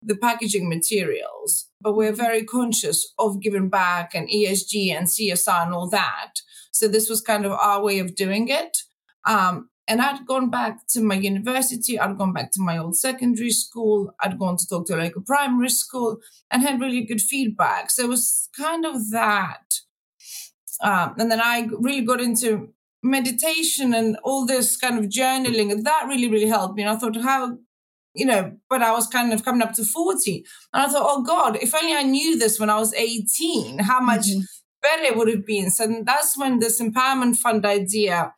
the 0.03 0.17
packaging 0.17 0.69
materials, 0.69 1.69
but 1.81 1.97
we're 1.97 2.13
very 2.13 2.45
conscious 2.45 3.13
of 3.19 3.43
giving 3.43 3.69
back 3.69 4.15
and 4.15 4.29
ESG 4.29 4.93
and 4.93 5.09
CSR 5.09 5.67
and 5.67 5.75
all 5.75 5.89
that. 5.91 6.35
So 6.71 6.87
this 6.87 7.09
was 7.09 7.21
kind 7.21 7.45
of 7.45 7.53
our 7.53 7.83
way 7.83 7.99
of 7.99 8.15
doing 8.15 8.49
it. 8.49 8.79
Um, 9.27 9.71
and 9.89 10.01
I'd 10.03 10.27
gone 10.27 10.51
back 10.51 10.87
to 10.91 11.01
my 11.03 11.15
university, 11.15 11.99
I'd 11.99 12.19
gone 12.19 12.33
back 12.33 12.53
to 12.53 12.61
my 12.61 12.77
old 12.77 12.97
secondary 12.97 13.51
school, 13.51 14.15
I'd 14.21 14.39
gone 14.39 14.59
to 14.59 14.69
talk 14.69 14.87
to 14.87 14.97
like 14.97 15.17
a 15.17 15.21
primary 15.21 15.71
school 15.71 16.19
and 16.51 16.63
had 16.63 16.81
really 16.81 17.05
good 17.05 17.23
feedback. 17.23 17.91
So 17.91 18.05
it 18.05 18.09
was 18.09 18.49
kind 18.57 18.85
of 18.85 19.11
that 19.11 19.65
um, 20.83 21.15
and 21.19 21.31
then 21.31 21.41
I 21.41 21.69
really 21.73 22.03
got 22.03 22.21
into 22.21 22.73
meditation 23.03 23.95
and 23.95 24.17
all 24.25 24.47
this 24.47 24.77
kind 24.77 24.99
of 24.99 25.07
journaling. 25.07 25.71
And 25.71 25.85
that 25.85 26.07
really, 26.09 26.29
really 26.29 26.49
helped 26.49 26.77
me. 26.77 26.83
And 26.83 26.91
I 26.91 26.97
thought, 26.97 27.17
how, 27.17 27.59
you 28.15 28.27
know, 28.27 28.57
but 28.69 28.83
I 28.83 28.93
was 28.93 29.07
kind 29.07 29.33
of 29.33 29.45
coming 29.45 29.63
up 29.63 29.73
to 29.75 29.85
40. 29.85 30.45
And 30.73 30.83
I 30.83 30.89
thought, 30.89 31.07
oh 31.07 31.23
God, 31.23 31.57
if 31.61 31.75
only 31.75 31.95
I 31.95 32.03
knew 32.03 32.39
this 32.39 32.59
when 32.59 32.71
I 32.71 32.79
was 32.79 32.95
18, 32.95 33.81
how 33.81 34.01
much 34.01 34.27
mm-hmm. 34.27 34.41
better 34.83 35.03
it 35.05 35.17
would 35.17 35.29
have 35.29 35.47
been. 35.47 35.71
So 35.71 36.03
that's 36.05 36.37
when 36.37 36.59
this 36.59 36.81
empowerment 36.81 37.37
fund 37.37 37.65
idea 37.65 38.33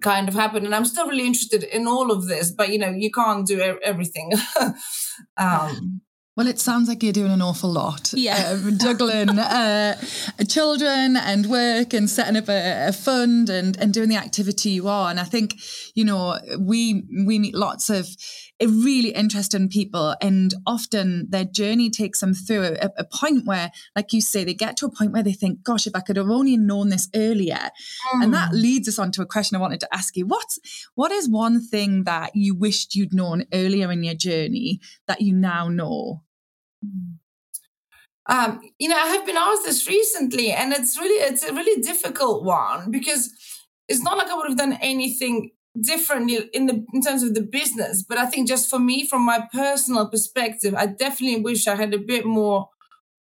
kind 0.00 0.28
of 0.28 0.34
happened. 0.34 0.64
And 0.64 0.74
I'm 0.74 0.84
still 0.84 1.08
really 1.08 1.26
interested 1.26 1.64
in 1.64 1.88
all 1.88 2.12
of 2.12 2.26
this, 2.26 2.52
but 2.52 2.70
you 2.70 2.78
know, 2.78 2.90
you 2.90 3.10
can't 3.10 3.46
do 3.46 3.60
everything. 3.82 4.32
um, 5.36 6.02
well, 6.38 6.46
it 6.46 6.60
sounds 6.60 6.88
like 6.88 7.02
you're 7.02 7.12
doing 7.12 7.32
an 7.32 7.42
awful 7.42 7.68
lot. 7.68 8.12
Yeah. 8.14 8.56
Uh, 8.64 8.70
juggling 8.70 9.28
uh, 9.40 10.00
children 10.44 11.16
and 11.16 11.46
work 11.46 11.92
and 11.92 12.08
setting 12.08 12.36
up 12.36 12.48
a, 12.48 12.88
a, 12.88 12.92
fund 12.92 13.48
and, 13.48 13.76
and 13.78 13.92
doing 13.92 14.08
the 14.08 14.16
activity 14.16 14.70
you 14.70 14.86
are. 14.86 15.10
And 15.10 15.18
I 15.18 15.24
think, 15.24 15.54
you 15.94 16.04
know, 16.04 16.38
we 16.58 17.04
we 17.26 17.38
meet 17.38 17.54
lots 17.54 17.90
of 17.90 18.08
really 18.60 19.10
interesting 19.10 19.68
people. 19.68 20.14
And 20.20 20.54
often 20.66 21.26
their 21.30 21.44
journey 21.44 21.90
takes 21.90 22.20
them 22.20 22.34
through 22.34 22.76
a, 22.80 22.90
a, 22.98 23.04
point 23.04 23.46
where, 23.46 23.70
like 23.96 24.12
you 24.12 24.20
say, 24.20 24.44
they 24.44 24.54
get 24.54 24.76
to 24.78 24.86
a 24.86 24.90
point 24.90 25.12
where 25.12 25.22
they 25.22 25.32
think, 25.32 25.62
gosh, 25.62 25.86
if 25.86 25.94
I 25.94 26.00
could 26.00 26.16
have 26.16 26.28
only 26.28 26.56
known 26.56 26.88
this 26.88 27.08
earlier. 27.14 27.70
Mm. 28.14 28.24
And 28.24 28.34
that 28.34 28.50
mm. 28.50 28.62
leads 28.62 28.88
us 28.88 28.98
on 28.98 29.12
to 29.12 29.22
a 29.22 29.26
question 29.26 29.56
I 29.56 29.60
wanted 29.60 29.80
to 29.80 29.94
ask 29.94 30.16
you. 30.16 30.26
What's, 30.26 30.58
what 30.94 31.12
is 31.12 31.28
one 31.28 31.60
thing 31.60 32.04
that 32.04 32.32
you 32.34 32.54
wished 32.54 32.94
you'd 32.94 33.14
known 33.14 33.44
earlier 33.52 33.90
in 33.92 34.02
your 34.02 34.14
journey 34.14 34.80
that 35.06 35.20
you 35.20 35.34
now 35.34 35.68
know? 35.68 36.22
Mm. 36.84 37.18
Um, 38.28 38.60
you 38.78 38.88
know, 38.88 38.96
I 38.96 39.06
have 39.08 39.24
been 39.24 39.36
asked 39.38 39.64
this 39.64 39.88
recently, 39.88 40.50
and 40.52 40.72
it's 40.72 40.98
really 40.98 41.20
it's 41.24 41.42
a 41.42 41.52
really 41.54 41.80
difficult 41.80 42.44
one 42.44 42.90
because 42.90 43.30
it's 43.88 44.02
not 44.02 44.18
like 44.18 44.28
I 44.28 44.34
would 44.34 44.48
have 44.48 44.58
done 44.58 44.78
anything 44.82 45.50
differently 45.80 46.48
in 46.52 46.66
the 46.66 46.84
in 46.92 47.00
terms 47.02 47.22
of 47.22 47.34
the 47.34 47.40
business, 47.42 48.04
but 48.06 48.18
I 48.18 48.26
think 48.26 48.46
just 48.48 48.68
for 48.68 48.78
me, 48.78 49.06
from 49.06 49.24
my 49.24 49.48
personal 49.52 50.08
perspective, 50.08 50.74
I 50.74 50.86
definitely 50.86 51.40
wish 51.40 51.66
I 51.66 51.74
had 51.76 51.94
a 51.94 51.98
bit 51.98 52.26
more 52.26 52.68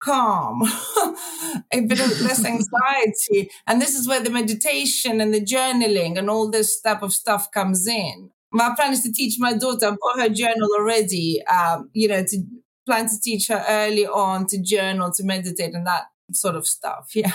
calm, 0.03 0.63
a 1.73 1.81
bit 1.83 2.01
of 2.01 2.21
less 2.23 2.45
anxiety, 2.55 3.51
and 3.67 3.81
this 3.81 3.95
is 3.95 4.09
where 4.09 4.21
the 4.21 4.31
meditation 4.31 5.21
and 5.21 5.33
the 5.33 5.41
journaling 5.41 6.19
and 6.19 6.29
all 6.29 6.51
this 6.51 6.81
type 6.81 7.03
of 7.03 7.13
stuff 7.13 7.51
comes 7.53 7.87
in. 7.87 8.31
My 8.53 8.75
plan 8.75 8.93
is 8.93 9.03
to 9.03 9.13
teach 9.13 9.37
my 9.39 9.53
daughter. 9.53 9.87
I've 9.87 10.01
got 10.01 10.21
her 10.21 10.29
journal 10.29 10.69
already. 10.79 11.43
Um, 11.47 11.91
you 11.93 12.09
know, 12.09 12.25
to 12.25 12.39
plan 12.87 13.09
to 13.09 13.21
teach 13.21 13.49
her 13.49 13.65
early 13.69 14.07
on 14.07 14.47
to 14.47 14.63
journal, 14.63 15.13
to 15.13 15.25
meditate, 15.25 15.75
and 15.75 15.87
that 15.87 16.05
sort 16.33 16.57
of 16.57 16.67
stuff. 16.67 17.11
Yeah. 17.15 17.33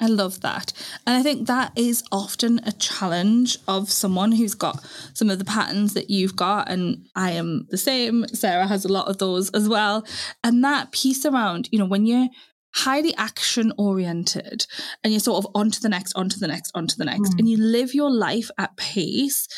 I 0.00 0.06
love 0.06 0.40
that. 0.40 0.72
And 1.06 1.14
I 1.14 1.22
think 1.22 1.46
that 1.46 1.72
is 1.76 2.02
often 2.10 2.60
a 2.64 2.72
challenge 2.72 3.58
of 3.68 3.90
someone 3.90 4.32
who's 4.32 4.54
got 4.54 4.82
some 5.12 5.28
of 5.28 5.38
the 5.38 5.44
patterns 5.44 5.92
that 5.92 6.08
you've 6.08 6.36
got. 6.36 6.70
And 6.70 7.06
I 7.14 7.32
am 7.32 7.66
the 7.68 7.76
same. 7.76 8.26
Sarah 8.28 8.66
has 8.66 8.86
a 8.86 8.92
lot 8.92 9.08
of 9.08 9.18
those 9.18 9.50
as 9.50 9.68
well. 9.68 10.06
And 10.42 10.64
that 10.64 10.92
piece 10.92 11.26
around, 11.26 11.68
you 11.70 11.78
know, 11.78 11.84
when 11.84 12.06
you're 12.06 12.28
highly 12.74 13.14
action 13.16 13.72
oriented 13.76 14.66
and 15.04 15.12
you're 15.12 15.20
sort 15.20 15.44
of 15.44 15.50
on 15.54 15.70
to 15.70 15.82
the 15.82 15.88
next, 15.88 16.14
on 16.14 16.30
to 16.30 16.38
the 16.38 16.48
next, 16.48 16.70
on 16.74 16.86
to 16.86 16.96
the 16.96 17.04
next, 17.04 17.34
mm. 17.34 17.38
and 17.38 17.48
you 17.48 17.58
live 17.58 17.92
your 17.92 18.10
life 18.10 18.50
at 18.56 18.76
pace, 18.78 19.48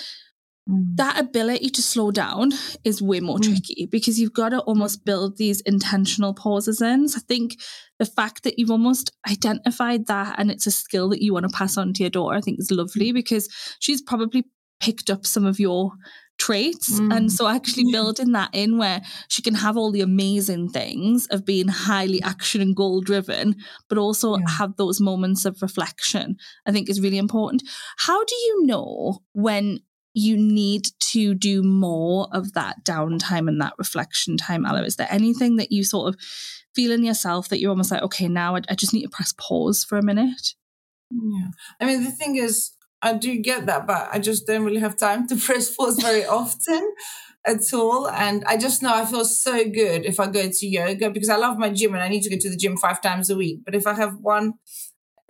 Mm. 0.70 0.96
That 0.96 1.18
ability 1.18 1.70
to 1.70 1.82
slow 1.82 2.10
down 2.10 2.52
is 2.84 3.02
way 3.02 3.20
more 3.20 3.38
mm. 3.38 3.44
tricky 3.44 3.86
because 3.86 4.20
you've 4.20 4.32
got 4.32 4.50
to 4.50 4.60
almost 4.60 5.04
build 5.04 5.36
these 5.36 5.60
intentional 5.62 6.34
pauses 6.34 6.80
in. 6.80 7.08
So 7.08 7.18
I 7.18 7.22
think 7.26 7.56
the 7.98 8.06
fact 8.06 8.44
that 8.44 8.58
you've 8.58 8.70
almost 8.70 9.12
identified 9.28 10.06
that 10.06 10.36
and 10.38 10.50
it's 10.50 10.66
a 10.66 10.70
skill 10.70 11.08
that 11.10 11.22
you 11.22 11.32
want 11.32 11.48
to 11.48 11.56
pass 11.56 11.76
on 11.76 11.92
to 11.94 12.02
your 12.02 12.10
daughter, 12.10 12.36
I 12.36 12.40
think 12.40 12.60
is 12.60 12.70
lovely 12.70 13.10
mm. 13.10 13.14
because 13.14 13.48
she's 13.80 14.00
probably 14.00 14.44
picked 14.80 15.10
up 15.10 15.26
some 15.26 15.46
of 15.46 15.58
your 15.58 15.92
traits. 16.38 16.98
Mm. 16.98 17.16
And 17.16 17.32
so 17.32 17.48
actually 17.48 17.84
building 17.92 18.32
that 18.32 18.50
in 18.52 18.78
where 18.78 19.02
she 19.28 19.42
can 19.42 19.54
have 19.54 19.76
all 19.76 19.90
the 19.90 20.00
amazing 20.00 20.68
things 20.68 21.26
of 21.28 21.44
being 21.44 21.68
highly 21.68 22.22
action 22.22 22.60
and 22.60 22.74
goal 22.74 23.00
driven, 23.00 23.56
but 23.88 23.98
also 23.98 24.36
yeah. 24.36 24.44
have 24.58 24.76
those 24.76 25.00
moments 25.00 25.44
of 25.44 25.60
reflection, 25.62 26.36
I 26.66 26.72
think 26.72 26.88
is 26.88 27.00
really 27.00 27.18
important. 27.18 27.62
How 27.98 28.24
do 28.24 28.34
you 28.34 28.66
know 28.66 29.22
when 29.32 29.80
you 30.14 30.36
need 30.36 30.88
to 31.00 31.34
do 31.34 31.62
more 31.62 32.28
of 32.32 32.52
that 32.52 32.84
downtime 32.84 33.48
and 33.48 33.60
that 33.60 33.74
reflection 33.78 34.36
time, 34.36 34.66
Ella? 34.66 34.82
Is 34.82 34.96
there 34.96 35.08
anything 35.10 35.56
that 35.56 35.72
you 35.72 35.84
sort 35.84 36.08
of 36.08 36.20
feel 36.74 36.92
in 36.92 37.04
yourself 37.04 37.48
that 37.48 37.60
you're 37.60 37.70
almost 37.70 37.90
like, 37.90 38.02
okay, 38.02 38.28
now 38.28 38.56
I, 38.56 38.60
I 38.68 38.74
just 38.74 38.92
need 38.92 39.02
to 39.02 39.08
press 39.08 39.32
pause 39.38 39.84
for 39.84 39.98
a 39.98 40.02
minute? 40.02 40.54
Yeah. 41.10 41.48
I 41.80 41.86
mean, 41.86 42.04
the 42.04 42.10
thing 42.10 42.36
is, 42.36 42.72
I 43.00 43.14
do 43.14 43.36
get 43.38 43.66
that, 43.66 43.86
but 43.86 44.08
I 44.12 44.18
just 44.18 44.46
don't 44.46 44.64
really 44.64 44.80
have 44.80 44.96
time 44.96 45.26
to 45.28 45.36
press 45.46 45.74
pause 45.74 46.00
very 46.00 46.24
often 46.24 46.94
at 47.46 47.72
all. 47.72 48.08
And 48.08 48.44
I 48.44 48.56
just 48.56 48.82
know 48.82 48.94
I 48.94 49.04
feel 49.04 49.24
so 49.24 49.64
good 49.64 50.04
if 50.04 50.20
I 50.20 50.28
go 50.28 50.48
to 50.48 50.66
yoga 50.66 51.10
because 51.10 51.28
I 51.28 51.36
love 51.36 51.58
my 51.58 51.70
gym 51.70 51.94
and 51.94 52.02
I 52.02 52.08
need 52.08 52.22
to 52.22 52.30
go 52.30 52.36
to 52.38 52.50
the 52.50 52.56
gym 52.56 52.76
five 52.76 53.00
times 53.00 53.30
a 53.30 53.36
week. 53.36 53.60
But 53.64 53.74
if 53.74 53.86
I 53.86 53.94
have 53.94 54.16
one 54.20 54.54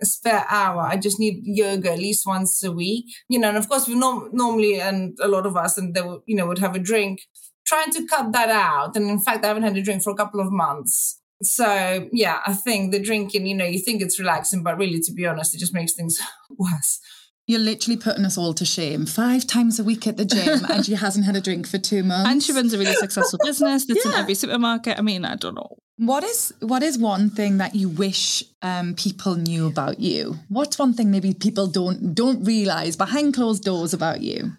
a 0.03 0.05
spare 0.05 0.45
hour. 0.49 0.81
I 0.81 0.97
just 0.97 1.19
need 1.19 1.41
yoga 1.43 1.93
at 1.93 1.99
least 1.99 2.27
once 2.27 2.63
a 2.63 2.71
week, 2.71 3.05
you 3.27 3.39
know. 3.39 3.49
And 3.49 3.57
of 3.57 3.67
course, 3.67 3.87
we 3.87 3.95
norm- 3.95 4.29
normally, 4.33 4.79
and 4.79 5.17
a 5.21 5.27
lot 5.27 5.47
of 5.47 5.57
us, 5.57 5.77
and 5.77 5.95
they 5.95 6.01
would, 6.01 6.21
you 6.27 6.35
know, 6.35 6.45
would 6.45 6.59
have 6.59 6.75
a 6.75 6.79
drink. 6.79 7.21
Trying 7.65 7.91
to 7.93 8.05
cut 8.05 8.33
that 8.33 8.49
out, 8.49 8.95
and 8.95 9.09
in 9.09 9.19
fact, 9.19 9.43
I 9.43 9.47
haven't 9.47 9.63
had 9.63 9.77
a 9.77 9.81
drink 9.81 10.03
for 10.03 10.11
a 10.11 10.15
couple 10.15 10.41
of 10.41 10.51
months. 10.51 11.21
So 11.41 12.09
yeah, 12.11 12.39
I 12.45 12.53
think 12.53 12.91
the 12.91 12.99
drinking, 12.99 13.45
you 13.45 13.55
know, 13.55 13.65
you 13.65 13.79
think 13.79 14.01
it's 14.01 14.19
relaxing, 14.19 14.63
but 14.63 14.77
really, 14.77 14.99
to 14.99 15.13
be 15.13 15.25
honest, 15.25 15.55
it 15.55 15.59
just 15.59 15.73
makes 15.73 15.93
things 15.93 16.19
worse. 16.49 16.99
You're 17.47 17.59
literally 17.59 17.97
putting 17.97 18.23
us 18.23 18.37
all 18.37 18.53
to 18.53 18.63
shame. 18.63 19.05
Five 19.05 19.45
times 19.45 19.77
a 19.77 19.83
week 19.83 20.07
at 20.07 20.15
the 20.15 20.23
gym, 20.23 20.65
and 20.69 20.85
she 20.85 20.95
hasn't 20.95 21.25
had 21.25 21.35
a 21.35 21.41
drink 21.41 21.67
for 21.67 21.77
two 21.77 22.03
months. 22.03 22.29
And 22.29 22.41
she 22.41 22.53
runs 22.53 22.73
a 22.73 22.77
really 22.77 22.93
successful 22.93 23.39
business 23.43 23.85
that's 23.85 24.05
yeah. 24.05 24.11
in 24.13 24.17
every 24.17 24.35
supermarket. 24.35 24.97
I 24.97 25.01
mean, 25.01 25.25
I 25.25 25.35
don't 25.35 25.55
know. 25.55 25.77
What 26.05 26.25
is 26.25 26.53
what 26.59 26.83
is 26.83 26.97
one 26.97 27.29
thing 27.29 27.59
that 27.59 27.75
you 27.75 27.87
wish 27.87 28.43
um, 28.61 28.93
people 28.93 29.35
knew 29.35 29.67
about 29.67 30.01
you? 30.01 30.35
What's 30.49 30.77
one 30.77 30.93
thing 30.93 31.11
maybe 31.11 31.33
people 31.33 31.67
don't 31.67 32.13
don't 32.13 32.43
realize 32.43 32.97
behind 32.97 33.33
closed 33.33 33.63
doors 33.63 33.93
about 33.93 34.19
you? 34.19 34.51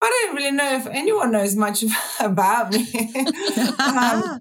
I 0.00 0.24
don't 0.26 0.36
really 0.36 0.52
know 0.52 0.76
if 0.76 0.86
anyone 0.86 1.32
knows 1.32 1.56
much 1.56 1.84
about 2.20 2.72
me. 2.72 2.86
um, 3.78 4.40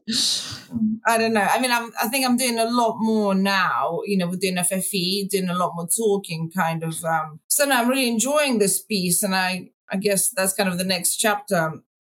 I 1.05 1.17
don't 1.17 1.33
know. 1.33 1.41
I 1.49 1.59
mean, 1.59 1.71
I'm, 1.71 1.91
I 2.01 2.07
think 2.07 2.25
I'm 2.25 2.37
doing 2.37 2.59
a 2.59 2.69
lot 2.69 2.97
more 2.99 3.33
now, 3.33 4.01
you 4.05 4.17
know, 4.17 4.27
within 4.27 4.55
FFE, 4.55 5.29
doing 5.29 5.49
a 5.49 5.57
lot 5.57 5.73
more 5.75 5.87
talking 5.87 6.49
kind 6.55 6.83
of. 6.83 7.03
Um, 7.03 7.39
so 7.47 7.65
now 7.65 7.81
I'm 7.81 7.89
really 7.89 8.07
enjoying 8.07 8.59
this 8.59 8.81
piece. 8.83 9.23
And 9.23 9.35
I, 9.35 9.71
I 9.91 9.97
guess 9.97 10.29
that's 10.29 10.53
kind 10.53 10.69
of 10.69 10.77
the 10.77 10.83
next 10.85 11.17
chapter. 11.17 11.73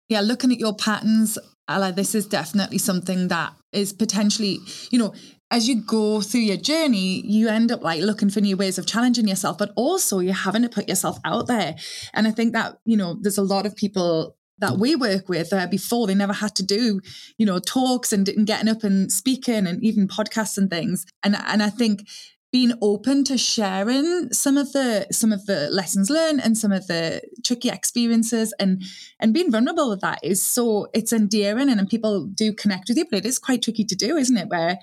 Yeah, 0.07 0.21
looking 0.21 0.51
at 0.51 0.59
your 0.59 0.75
patterns, 0.75 1.39
Ella, 1.67 1.91
this 1.91 2.15
is 2.15 2.25
definitely 2.25 2.77
something 2.77 3.27
that 3.29 3.53
is 3.71 3.93
potentially, 3.93 4.59
you 4.89 4.99
know, 4.99 5.13
as 5.51 5.67
you 5.67 5.81
go 5.81 6.21
through 6.21 6.41
your 6.41 6.57
journey, 6.57 7.21
you 7.25 7.49
end 7.49 7.71
up 7.71 7.83
like 7.83 8.01
looking 8.01 8.29
for 8.29 8.41
new 8.41 8.57
ways 8.57 8.77
of 8.77 8.87
challenging 8.87 9.27
yourself, 9.27 9.57
but 9.57 9.71
also 9.75 10.19
you're 10.19 10.33
having 10.33 10.61
to 10.61 10.69
put 10.69 10.87
yourself 10.87 11.19
out 11.25 11.47
there. 11.47 11.75
And 12.13 12.27
I 12.27 12.31
think 12.31 12.53
that, 12.53 12.77
you 12.85 12.97
know, 12.97 13.17
there's 13.19 13.37
a 13.37 13.43
lot 13.43 13.65
of 13.65 13.75
people 13.75 14.35
that 14.61 14.77
we 14.77 14.95
work 14.95 15.27
with 15.27 15.51
uh, 15.51 15.67
before 15.67 16.07
they 16.07 16.15
never 16.15 16.33
had 16.33 16.55
to 16.55 16.63
do 16.63 17.01
you 17.37 17.45
know 17.45 17.59
talks 17.59 18.13
and, 18.13 18.29
and 18.29 18.47
getting 18.47 18.69
up 18.69 18.83
and 18.83 19.11
speaking 19.11 19.67
and 19.67 19.83
even 19.83 20.07
podcasts 20.07 20.57
and 20.57 20.69
things 20.69 21.05
and 21.23 21.35
and 21.47 21.61
i 21.61 21.69
think 21.69 22.07
being 22.51 22.73
open 22.81 23.23
to 23.23 23.37
sharing 23.37 24.31
some 24.33 24.57
of 24.57 24.73
the 24.73 25.07
some 25.11 25.31
of 25.31 25.45
the 25.45 25.69
lessons 25.71 26.09
learned 26.09 26.41
and 26.43 26.57
some 26.57 26.71
of 26.71 26.85
the 26.87 27.21
tricky 27.45 27.69
experiences 27.69 28.53
and 28.59 28.83
and 29.19 29.33
being 29.33 29.51
vulnerable 29.51 29.89
with 29.89 30.01
that 30.01 30.19
is 30.21 30.45
so 30.45 30.87
it's 30.93 31.13
endearing 31.13 31.69
and, 31.69 31.79
and 31.79 31.89
people 31.89 32.25
do 32.25 32.53
connect 32.53 32.89
with 32.89 32.97
you 32.97 33.05
but 33.09 33.19
it 33.19 33.25
is 33.25 33.39
quite 33.39 33.61
tricky 33.61 33.85
to 33.85 33.95
do 33.95 34.17
isn't 34.17 34.37
it? 34.37 34.49
Where 34.49 34.79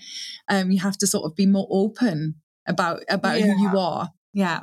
um, 0.48 0.70
you 0.70 0.80
have 0.80 0.96
to 0.98 1.06
sort 1.06 1.24
of 1.26 1.36
be 1.36 1.46
more 1.46 1.68
open 1.70 2.36
about 2.66 3.02
about 3.08 3.38
yeah. 3.38 3.46
who 3.46 3.62
you 3.62 3.78
are. 3.78 4.10
Yeah. 4.32 4.60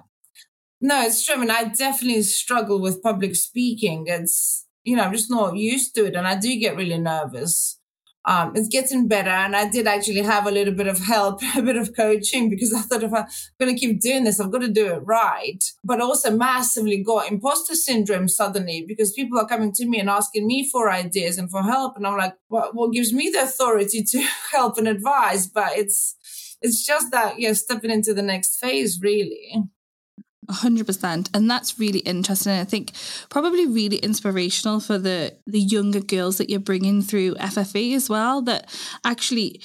No 0.81 1.03
it's 1.03 1.23
true. 1.23 1.35
I 1.35 1.37
mean 1.37 1.51
I 1.51 1.65
definitely 1.65 2.23
struggle 2.23 2.81
with 2.81 3.03
public 3.03 3.35
speaking. 3.35 4.05
It's 4.07 4.65
you 4.83 4.95
know 4.95 5.03
I'm 5.03 5.13
just 5.13 5.29
not 5.29 5.55
used 5.55 5.93
to 5.95 6.05
it 6.05 6.15
and 6.15 6.27
I 6.27 6.35
do 6.35 6.57
get 6.59 6.75
really 6.75 6.97
nervous 6.97 7.79
um, 8.27 8.53
it's 8.55 8.67
getting 8.67 9.07
better. 9.07 9.29
And 9.29 9.55
I 9.55 9.69
did 9.69 9.87
actually 9.87 10.21
have 10.21 10.47
a 10.47 10.51
little 10.51 10.73
bit 10.73 10.87
of 10.87 10.99
help, 10.99 11.41
a 11.55 11.61
bit 11.61 11.77
of 11.77 11.95
coaching 11.95 12.49
because 12.49 12.73
I 12.73 12.81
thought 12.81 13.03
if 13.03 13.13
I'm 13.13 13.25
going 13.59 13.73
to 13.73 13.79
keep 13.79 14.01
doing 14.01 14.23
this, 14.23 14.39
I've 14.39 14.51
got 14.51 14.61
to 14.61 14.67
do 14.67 14.87
it 14.93 14.99
right. 15.05 15.63
But 15.83 16.01
also 16.01 16.35
massively 16.35 17.03
got 17.03 17.31
imposter 17.31 17.75
syndrome 17.75 18.27
suddenly 18.27 18.83
because 18.87 19.13
people 19.13 19.39
are 19.39 19.47
coming 19.47 19.71
to 19.73 19.85
me 19.85 19.99
and 19.99 20.09
asking 20.09 20.47
me 20.47 20.67
for 20.69 20.89
ideas 20.89 21.37
and 21.37 21.49
for 21.51 21.61
help. 21.61 21.97
And 21.97 22.07
I'm 22.07 22.17
like, 22.17 22.33
what, 22.47 22.75
what 22.75 22.93
gives 22.93 23.13
me 23.13 23.29
the 23.29 23.43
authority 23.43 24.03
to 24.03 24.19
help 24.51 24.77
and 24.77 24.87
advise? 24.87 25.47
But 25.47 25.77
it's, 25.77 26.15
it's 26.61 26.83
just 26.85 27.11
that, 27.11 27.39
yeah, 27.39 27.53
stepping 27.53 27.91
into 27.91 28.13
the 28.13 28.23
next 28.23 28.57
phase, 28.57 28.99
really. 29.01 29.63
100% 30.49 31.29
and 31.33 31.49
that's 31.49 31.79
really 31.79 31.99
interesting. 31.99 32.53
I 32.53 32.63
think 32.63 32.91
probably 33.29 33.65
really 33.65 33.97
inspirational 33.97 34.79
for 34.79 34.97
the 34.97 35.37
the 35.47 35.59
younger 35.59 35.99
girls 35.99 36.37
that 36.37 36.49
you're 36.49 36.59
bringing 36.59 37.01
through 37.01 37.35
ffe 37.35 37.95
as 37.95 38.09
well 38.09 38.41
that 38.43 38.69
actually 39.03 39.61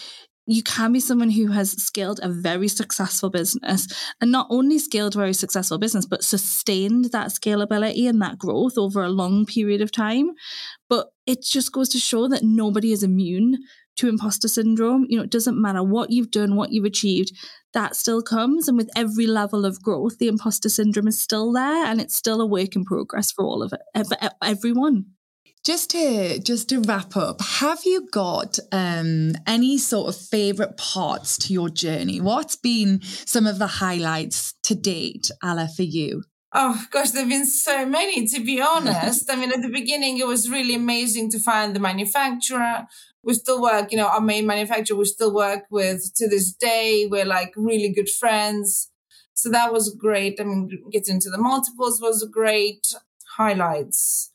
you 0.47 0.63
can 0.63 0.93
be 0.93 0.99
someone 0.99 1.31
who 1.31 1.49
has 1.53 1.71
scaled 1.73 2.19
a 2.23 2.29
very 2.29 2.67
successful 2.67 3.31
business 3.31 3.87
and 4.21 4.33
not 4.33 4.49
only 4.51 4.79
scaled 4.79 5.15
a 5.15 5.19
very 5.19 5.33
successful 5.33 5.79
business 5.79 6.07
but 6.07 6.25
sustained 6.25 7.07
that 7.13 7.29
scalability 7.29 8.09
and 8.09 8.21
that 8.21 8.39
growth 8.39 8.77
over 8.77 9.03
a 9.03 9.09
long 9.11 9.47
period 9.47 9.81
of 9.81 9.93
time. 9.93 10.31
But 10.89 11.11
it 11.25 11.43
just 11.43 11.73
goes 11.73 11.89
to 11.91 11.99
show 11.99 12.27
that 12.29 12.43
nobody 12.43 12.91
is 12.91 13.05
immune 13.05 13.59
to 14.01 14.09
imposter 14.09 14.49
syndrome. 14.49 15.07
You 15.09 15.19
know, 15.19 15.25
it 15.25 15.31
doesn't 15.31 15.61
matter 15.61 15.83
what 15.83 16.11
you've 16.11 16.31
done, 16.31 16.57
what 16.57 16.73
you've 16.73 16.85
achieved, 16.85 17.33
that 17.75 17.95
still 17.95 18.23
comes. 18.23 18.67
And 18.67 18.77
with 18.77 18.91
every 18.97 19.27
level 19.27 19.65
of 19.65 19.83
growth, 19.83 20.19
the 20.19 20.29
imposter 20.29 20.69
syndrome 20.69 21.09
is 21.09 21.21
still 21.21 21.53
there 21.53 21.85
and 21.87 22.01
it's 22.01 22.17
still 22.17 22.41
a 22.41 22.47
work 22.47 22.75
in 22.75 22.85
progress 22.85 23.31
for 23.31 23.45
all 23.45 23.63
of 23.63 23.73
it, 23.73 24.33
everyone. 24.43 25.07
Just 25.63 25.91
to 25.91 26.39
just 26.39 26.71
to 26.71 26.81
wrap 26.81 27.19
up, 27.19 27.43
have 27.43 27.81
you 27.85 28.09
got 28.11 28.59
um, 28.73 29.33
any 29.47 29.77
sort 29.77 30.09
of 30.09 30.19
favorite 30.19 30.79
parts 30.79 31.37
to 31.37 31.53
your 31.53 31.69
journey? 31.69 32.19
What's 32.19 32.57
been 32.57 33.03
some 33.03 33.47
of 33.47 33.59
the 33.59 33.67
highlights 33.67 34.55
to 34.63 34.75
date, 34.75 35.31
Ella, 35.43 35.69
for 35.69 35.83
you? 35.83 36.23
Oh 36.53 36.85
gosh, 36.91 37.11
there've 37.11 37.29
been 37.29 37.47
so 37.47 37.87
many 37.87 38.27
to 38.27 38.41
be 38.41 38.61
honest. 38.61 39.31
I 39.31 39.37
mean, 39.37 39.53
at 39.53 39.63
the 39.63 39.69
beginning, 39.69 40.19
it 40.19 40.27
was 40.27 40.51
really 40.51 40.75
amazing 40.75 41.31
to 41.31 41.39
find 41.39 41.75
the 41.77 41.81
manufacturer. 41.81 42.87
We 43.23 43.35
still 43.35 43.63
work, 43.63 43.93
you 43.93 43.99
know, 43.99 44.09
our 44.09 44.21
main 44.21 44.47
manufacturer 44.47 44.97
we 44.97 45.05
still 45.05 45.33
work 45.33 45.65
with 45.71 46.13
to 46.17 46.29
this 46.29 46.53
day. 46.53 47.07
We're 47.09 47.25
like 47.27 47.53
really 47.57 47.93
good 47.93 48.09
friends. 48.09 48.91
So 49.35 49.49
that 49.51 49.73
was 49.73 49.95
great. 49.95 50.41
I 50.41 50.45
mean, 50.45 50.69
getting 50.91 51.17
into 51.17 51.31
the 51.31 51.39
multiples 51.39 52.01
was 52.01 52.27
great 52.31 52.87
highlights. 53.37 54.30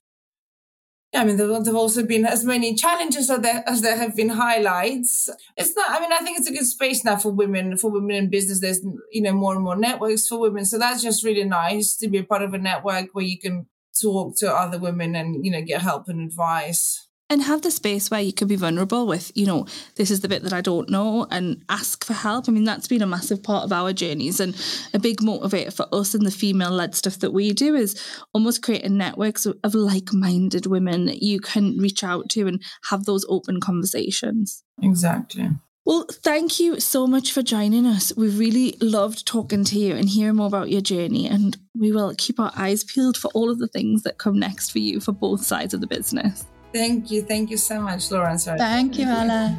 I 1.15 1.23
mean, 1.23 1.38
there, 1.38 1.51
have 1.51 1.75
also 1.75 2.04
been 2.04 2.25
as 2.25 2.43
many 2.43 2.75
challenges 2.75 3.30
as 3.30 3.39
there, 3.39 3.63
as 3.65 3.82
there 3.82 3.97
have 3.97 4.15
been 4.15 4.30
highlights. 4.30 5.30
It's 5.58 5.75
not, 5.75 5.89
I 5.89 5.99
mean, 5.99 6.12
I 6.12 6.19
think 6.19 6.38
it's 6.38 6.49
a 6.49 6.54
good 6.54 6.65
space 6.65 7.04
now 7.04 7.15
for 7.15 7.32
women, 7.32 7.78
for 7.78 7.89
women 7.89 8.15
in 8.15 8.30
business. 8.30 8.60
There's, 8.60 8.82
you 9.12 9.21
know, 9.21 9.34
more 9.34 9.56
and 9.56 9.63
more 9.63 9.75
networks 9.75 10.28
for 10.28 10.39
women. 10.39 10.65
So 10.65 10.78
that's 10.78 11.01
just 11.01 11.23
really 11.23 11.43
nice 11.43 11.95
to 11.97 12.08
be 12.08 12.19
a 12.19 12.23
part 12.23 12.41
of 12.41 12.54
a 12.54 12.58
network 12.58 13.10
where 13.13 13.25
you 13.25 13.39
can 13.39 13.67
talk 14.01 14.38
to 14.38 14.54
other 14.54 14.78
women 14.78 15.15
and, 15.15 15.45
you 15.45 15.51
know, 15.51 15.62
get 15.62 15.82
help 15.82 16.08
and 16.10 16.21
advice 16.21 17.05
and 17.30 17.42
have 17.42 17.64
the 17.64 17.72
space 17.72 18.12
where 18.12 18.22
you 18.22 18.32
can 18.32 18.48
be 18.48 18.56
vulnerable 18.56 19.08
with, 19.08 19.32
you 19.36 19.46
know, 19.46 19.66
this 19.96 20.12
is 20.12 20.22
the 20.22 20.28
bit 20.28 20.44
that 20.44 20.54
I 20.54 20.62
don't 20.62 20.90
know 20.90 21.26
and 21.32 21.64
ask 21.70 22.04
for 22.06 22.14
help. 22.14 22.48
I 22.48 22.52
mean, 22.52 22.66
that's 22.66 22.88
been 22.88 23.02
a 23.02 23.08
massive 23.08 23.42
part 23.42 23.64
of 23.64 23.74
our 23.74 23.94
journeys 23.94 24.40
and 24.40 24.56
a 24.94 25.00
big 25.00 25.22
motivator 25.22 25.74
for 25.74 25.88
us 25.92 26.14
in 26.14 26.24
the 26.24 26.32
female 26.32 26.72
led 26.72 26.94
stuff 26.94 27.20
that 27.20 27.34
we 27.34 27.52
do 27.52 27.76
is 27.76 28.00
almost 28.34 28.62
creating 28.62 28.98
networks 28.98 29.46
of 29.46 29.74
like 29.74 30.14
minded 30.14 30.68
women 30.68 31.06
that 31.06 31.24
you 31.24 31.40
can 31.40 31.78
reach 31.78 32.04
out 32.04 32.30
to 32.30 32.48
and 32.48 32.62
have 32.90 33.06
those 33.06 33.26
open 33.28 33.60
conversations. 33.60 34.64
Exactly. 34.82 35.50
Well, 35.84 36.08
thank 36.12 36.60
you 36.60 36.80
so 36.80 37.06
much 37.06 37.32
for 37.32 37.44
joining 37.44 37.86
us. 37.86 38.12
We 38.16 38.28
really 38.28 38.76
loved 38.82 39.28
talking 39.28 39.64
to 39.66 39.78
you 39.78 39.96
and 39.96 40.10
hearing 40.10 40.36
more 40.36 40.48
about 40.48 40.72
your 40.72 40.82
journey. 40.82 41.28
And 41.28 41.58
we 41.80 41.92
will 41.92 42.14
keep 42.18 42.40
our 42.40 42.52
eyes 42.56 42.84
peeled 42.84 43.18
for 43.18 43.30
all 43.36 43.52
of 43.52 43.60
the 43.60 43.68
things 43.68 44.02
that 44.02 44.18
come 44.18 44.40
next 44.40 44.72
for 44.72 44.80
you 44.80 45.00
for 45.00 45.12
both 45.12 45.44
sides 45.44 45.76
of 45.76 45.82
the 45.82 45.88
business. 45.88 46.46
Thank 46.76 47.10
you. 47.10 47.22
Thank 47.22 47.52
you 47.52 47.56
so 47.56 47.80
much, 47.80 48.12
Lawrence. 48.12 48.44
Thank 48.44 48.98
you, 49.00 49.06
Ella. 49.06 49.58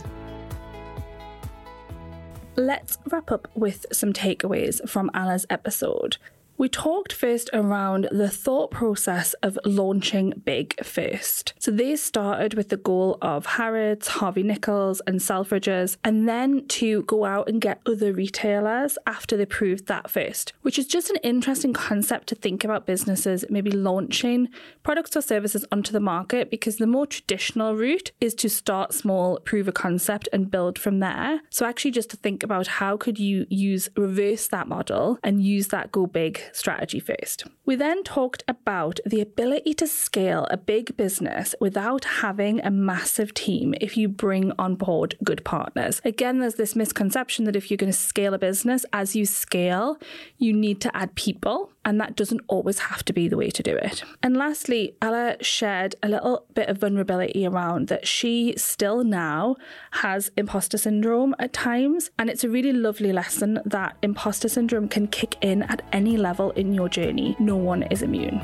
Let's 2.57 2.99
wrap 3.11 3.33
up 3.33 3.49
with 3.55 3.87
some 3.91 4.13
takeaways 4.13 4.87
from 4.87 5.11
Alla's 5.15 5.47
episode. 5.49 6.19
We 6.59 6.71
talked 6.71 7.13
first 7.13 7.51
around 7.53 8.09
the 8.11 8.31
thought 8.31 8.71
process 8.71 9.35
of 9.43 9.59
launching 9.67 10.43
big 10.47 10.83
first. 10.83 11.53
So 11.59 11.71
they 11.71 11.97
started 11.97 12.55
with 12.55 12.71
the 12.71 12.79
goal 12.79 13.19
of 13.21 13.45
Harrods, 13.45 14.09
Harvey 14.09 14.43
Nichols, 14.43 15.03
and 15.07 15.21
Selfridges, 15.21 15.99
and 16.03 16.27
then 16.27 16.67
to 16.69 17.03
go 17.03 17.27
out 17.27 17.51
and 17.51 17.61
get 17.61 17.83
other 17.85 18.11
retailers 18.11 18.97
after 19.07 19.37
they 19.37 19.45
proved 19.45 19.87
that 19.89 20.11
first, 20.11 20.55
which 20.63 20.79
is 20.79 20.87
just 20.87 21.11
an 21.11 21.17
interesting 21.23 21.75
concept 21.75 22.27
to 22.29 22.35
think 22.35 22.65
about 22.65 22.87
businesses 22.87 23.45
maybe 23.51 23.71
launching 23.71 24.49
products 24.83 25.15
or 25.15 25.21
services 25.21 25.67
onto 25.71 25.93
the 25.93 26.01
market 26.01 26.51
because 26.51 26.77
the 26.77 26.87
more 26.87 27.07
traditional 27.07 27.75
route 27.75 28.13
is 28.19 28.35
to 28.35 28.49
start 28.49 28.95
small, 28.95 29.39
prove 29.41 29.69
a 29.69 29.73
concept, 29.73 30.27
and 30.33 30.51
build 30.51 30.79
from 30.79 31.01
there. 31.01 31.43
So 31.51 31.67
actually, 31.67 31.91
just 31.91 32.09
to 32.11 32.17
think 32.17 32.43
about 32.43 32.67
how 32.67 32.97
could 32.97 33.19
you 33.19 33.47
use 33.51 33.91
reverse 33.95 34.49
that 34.49 34.69
model 34.69 35.19
and 35.23 35.45
use 35.45 35.69
that 35.69 35.93
go 35.93 36.07
big 36.07 36.41
strategy 36.53 37.01
first. 37.01 37.45
We 37.65 37.77
then 37.77 38.03
talked 38.03 38.45
about 38.49 39.01
the 39.05 39.21
ability 39.21 39.75
to 39.75 39.87
scale 39.87 40.47
a 40.51 40.57
big 40.57 40.97
business 40.97 41.55
without 41.61 42.05
having 42.05 42.61
a 42.61 42.71
massive 42.71 43.35
team 43.35 43.75
if 43.81 43.97
you 43.97 44.09
bring 44.09 44.53
on 44.59 44.77
board 44.77 45.17
good 45.23 45.45
partners. 45.45 46.01
Again, 46.05 46.39
there's 46.39 46.55
this 46.55 46.77
misconception 46.77 47.45
that 47.45 47.57
if 47.57 47.71
you're 47.71 47.77
going 47.77 47.93
to 47.93 47.99
scale 47.99 48.35
a 48.35 48.39
business, 48.39 48.85
as 48.93 49.17
you 49.17 49.27
scale, 49.27 49.99
you 50.39 50.53
need 50.53 50.81
to 50.83 50.97
add 50.97 51.15
people, 51.15 51.73
and 51.87 52.01
that 52.01 52.17
doesn't 52.17 52.43
always 52.49 52.81
have 52.81 53.05
to 53.05 53.13
be 53.13 53.29
the 53.29 53.37
way 53.37 53.49
to 53.49 53.63
do 53.63 53.75
it. 53.75 54.03
And 54.23 54.37
lastly, 54.37 54.97
Ella 55.01 55.37
shared 55.41 55.95
a 56.03 56.09
little 56.09 56.45
bit 56.53 56.69
of 56.69 56.79
vulnerability 56.79 57.47
around 57.47 57.87
that 57.89 58.07
she 58.07 58.55
still 58.57 59.05
now 59.05 59.57
has 59.93 60.31
imposter 60.37 60.77
syndrome 60.77 61.35
at 61.39 61.53
times, 61.53 62.11
and 62.19 62.29
it's 62.29 62.43
a 62.43 62.49
really 62.49 62.73
lovely 62.73 63.13
lesson 63.13 63.61
that 63.65 63.97
imposter 64.03 64.49
syndrome 64.49 64.89
can 64.89 65.07
kick 65.07 65.37
in 65.41 65.63
at 65.63 65.83
any 65.93 66.17
level 66.17 66.51
in 66.51 66.75
your 66.75 66.89
journey. 66.89 67.37
No 67.39 67.57
one 67.57 67.85
is 67.85 68.03
immune. 68.03 68.41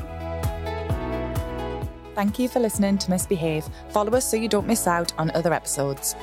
Thank 2.14 2.38
you 2.38 2.46
for 2.48 2.60
listening 2.60 2.98
to 2.98 3.10
Misbehave. 3.10 3.68
Follow 3.90 4.12
us 4.12 4.30
so 4.30 4.36
you 4.36 4.48
don't 4.48 4.66
miss 4.68 4.86
out 4.86 5.12
on 5.18 5.30
other 5.32 5.52
episodes. 5.52 6.14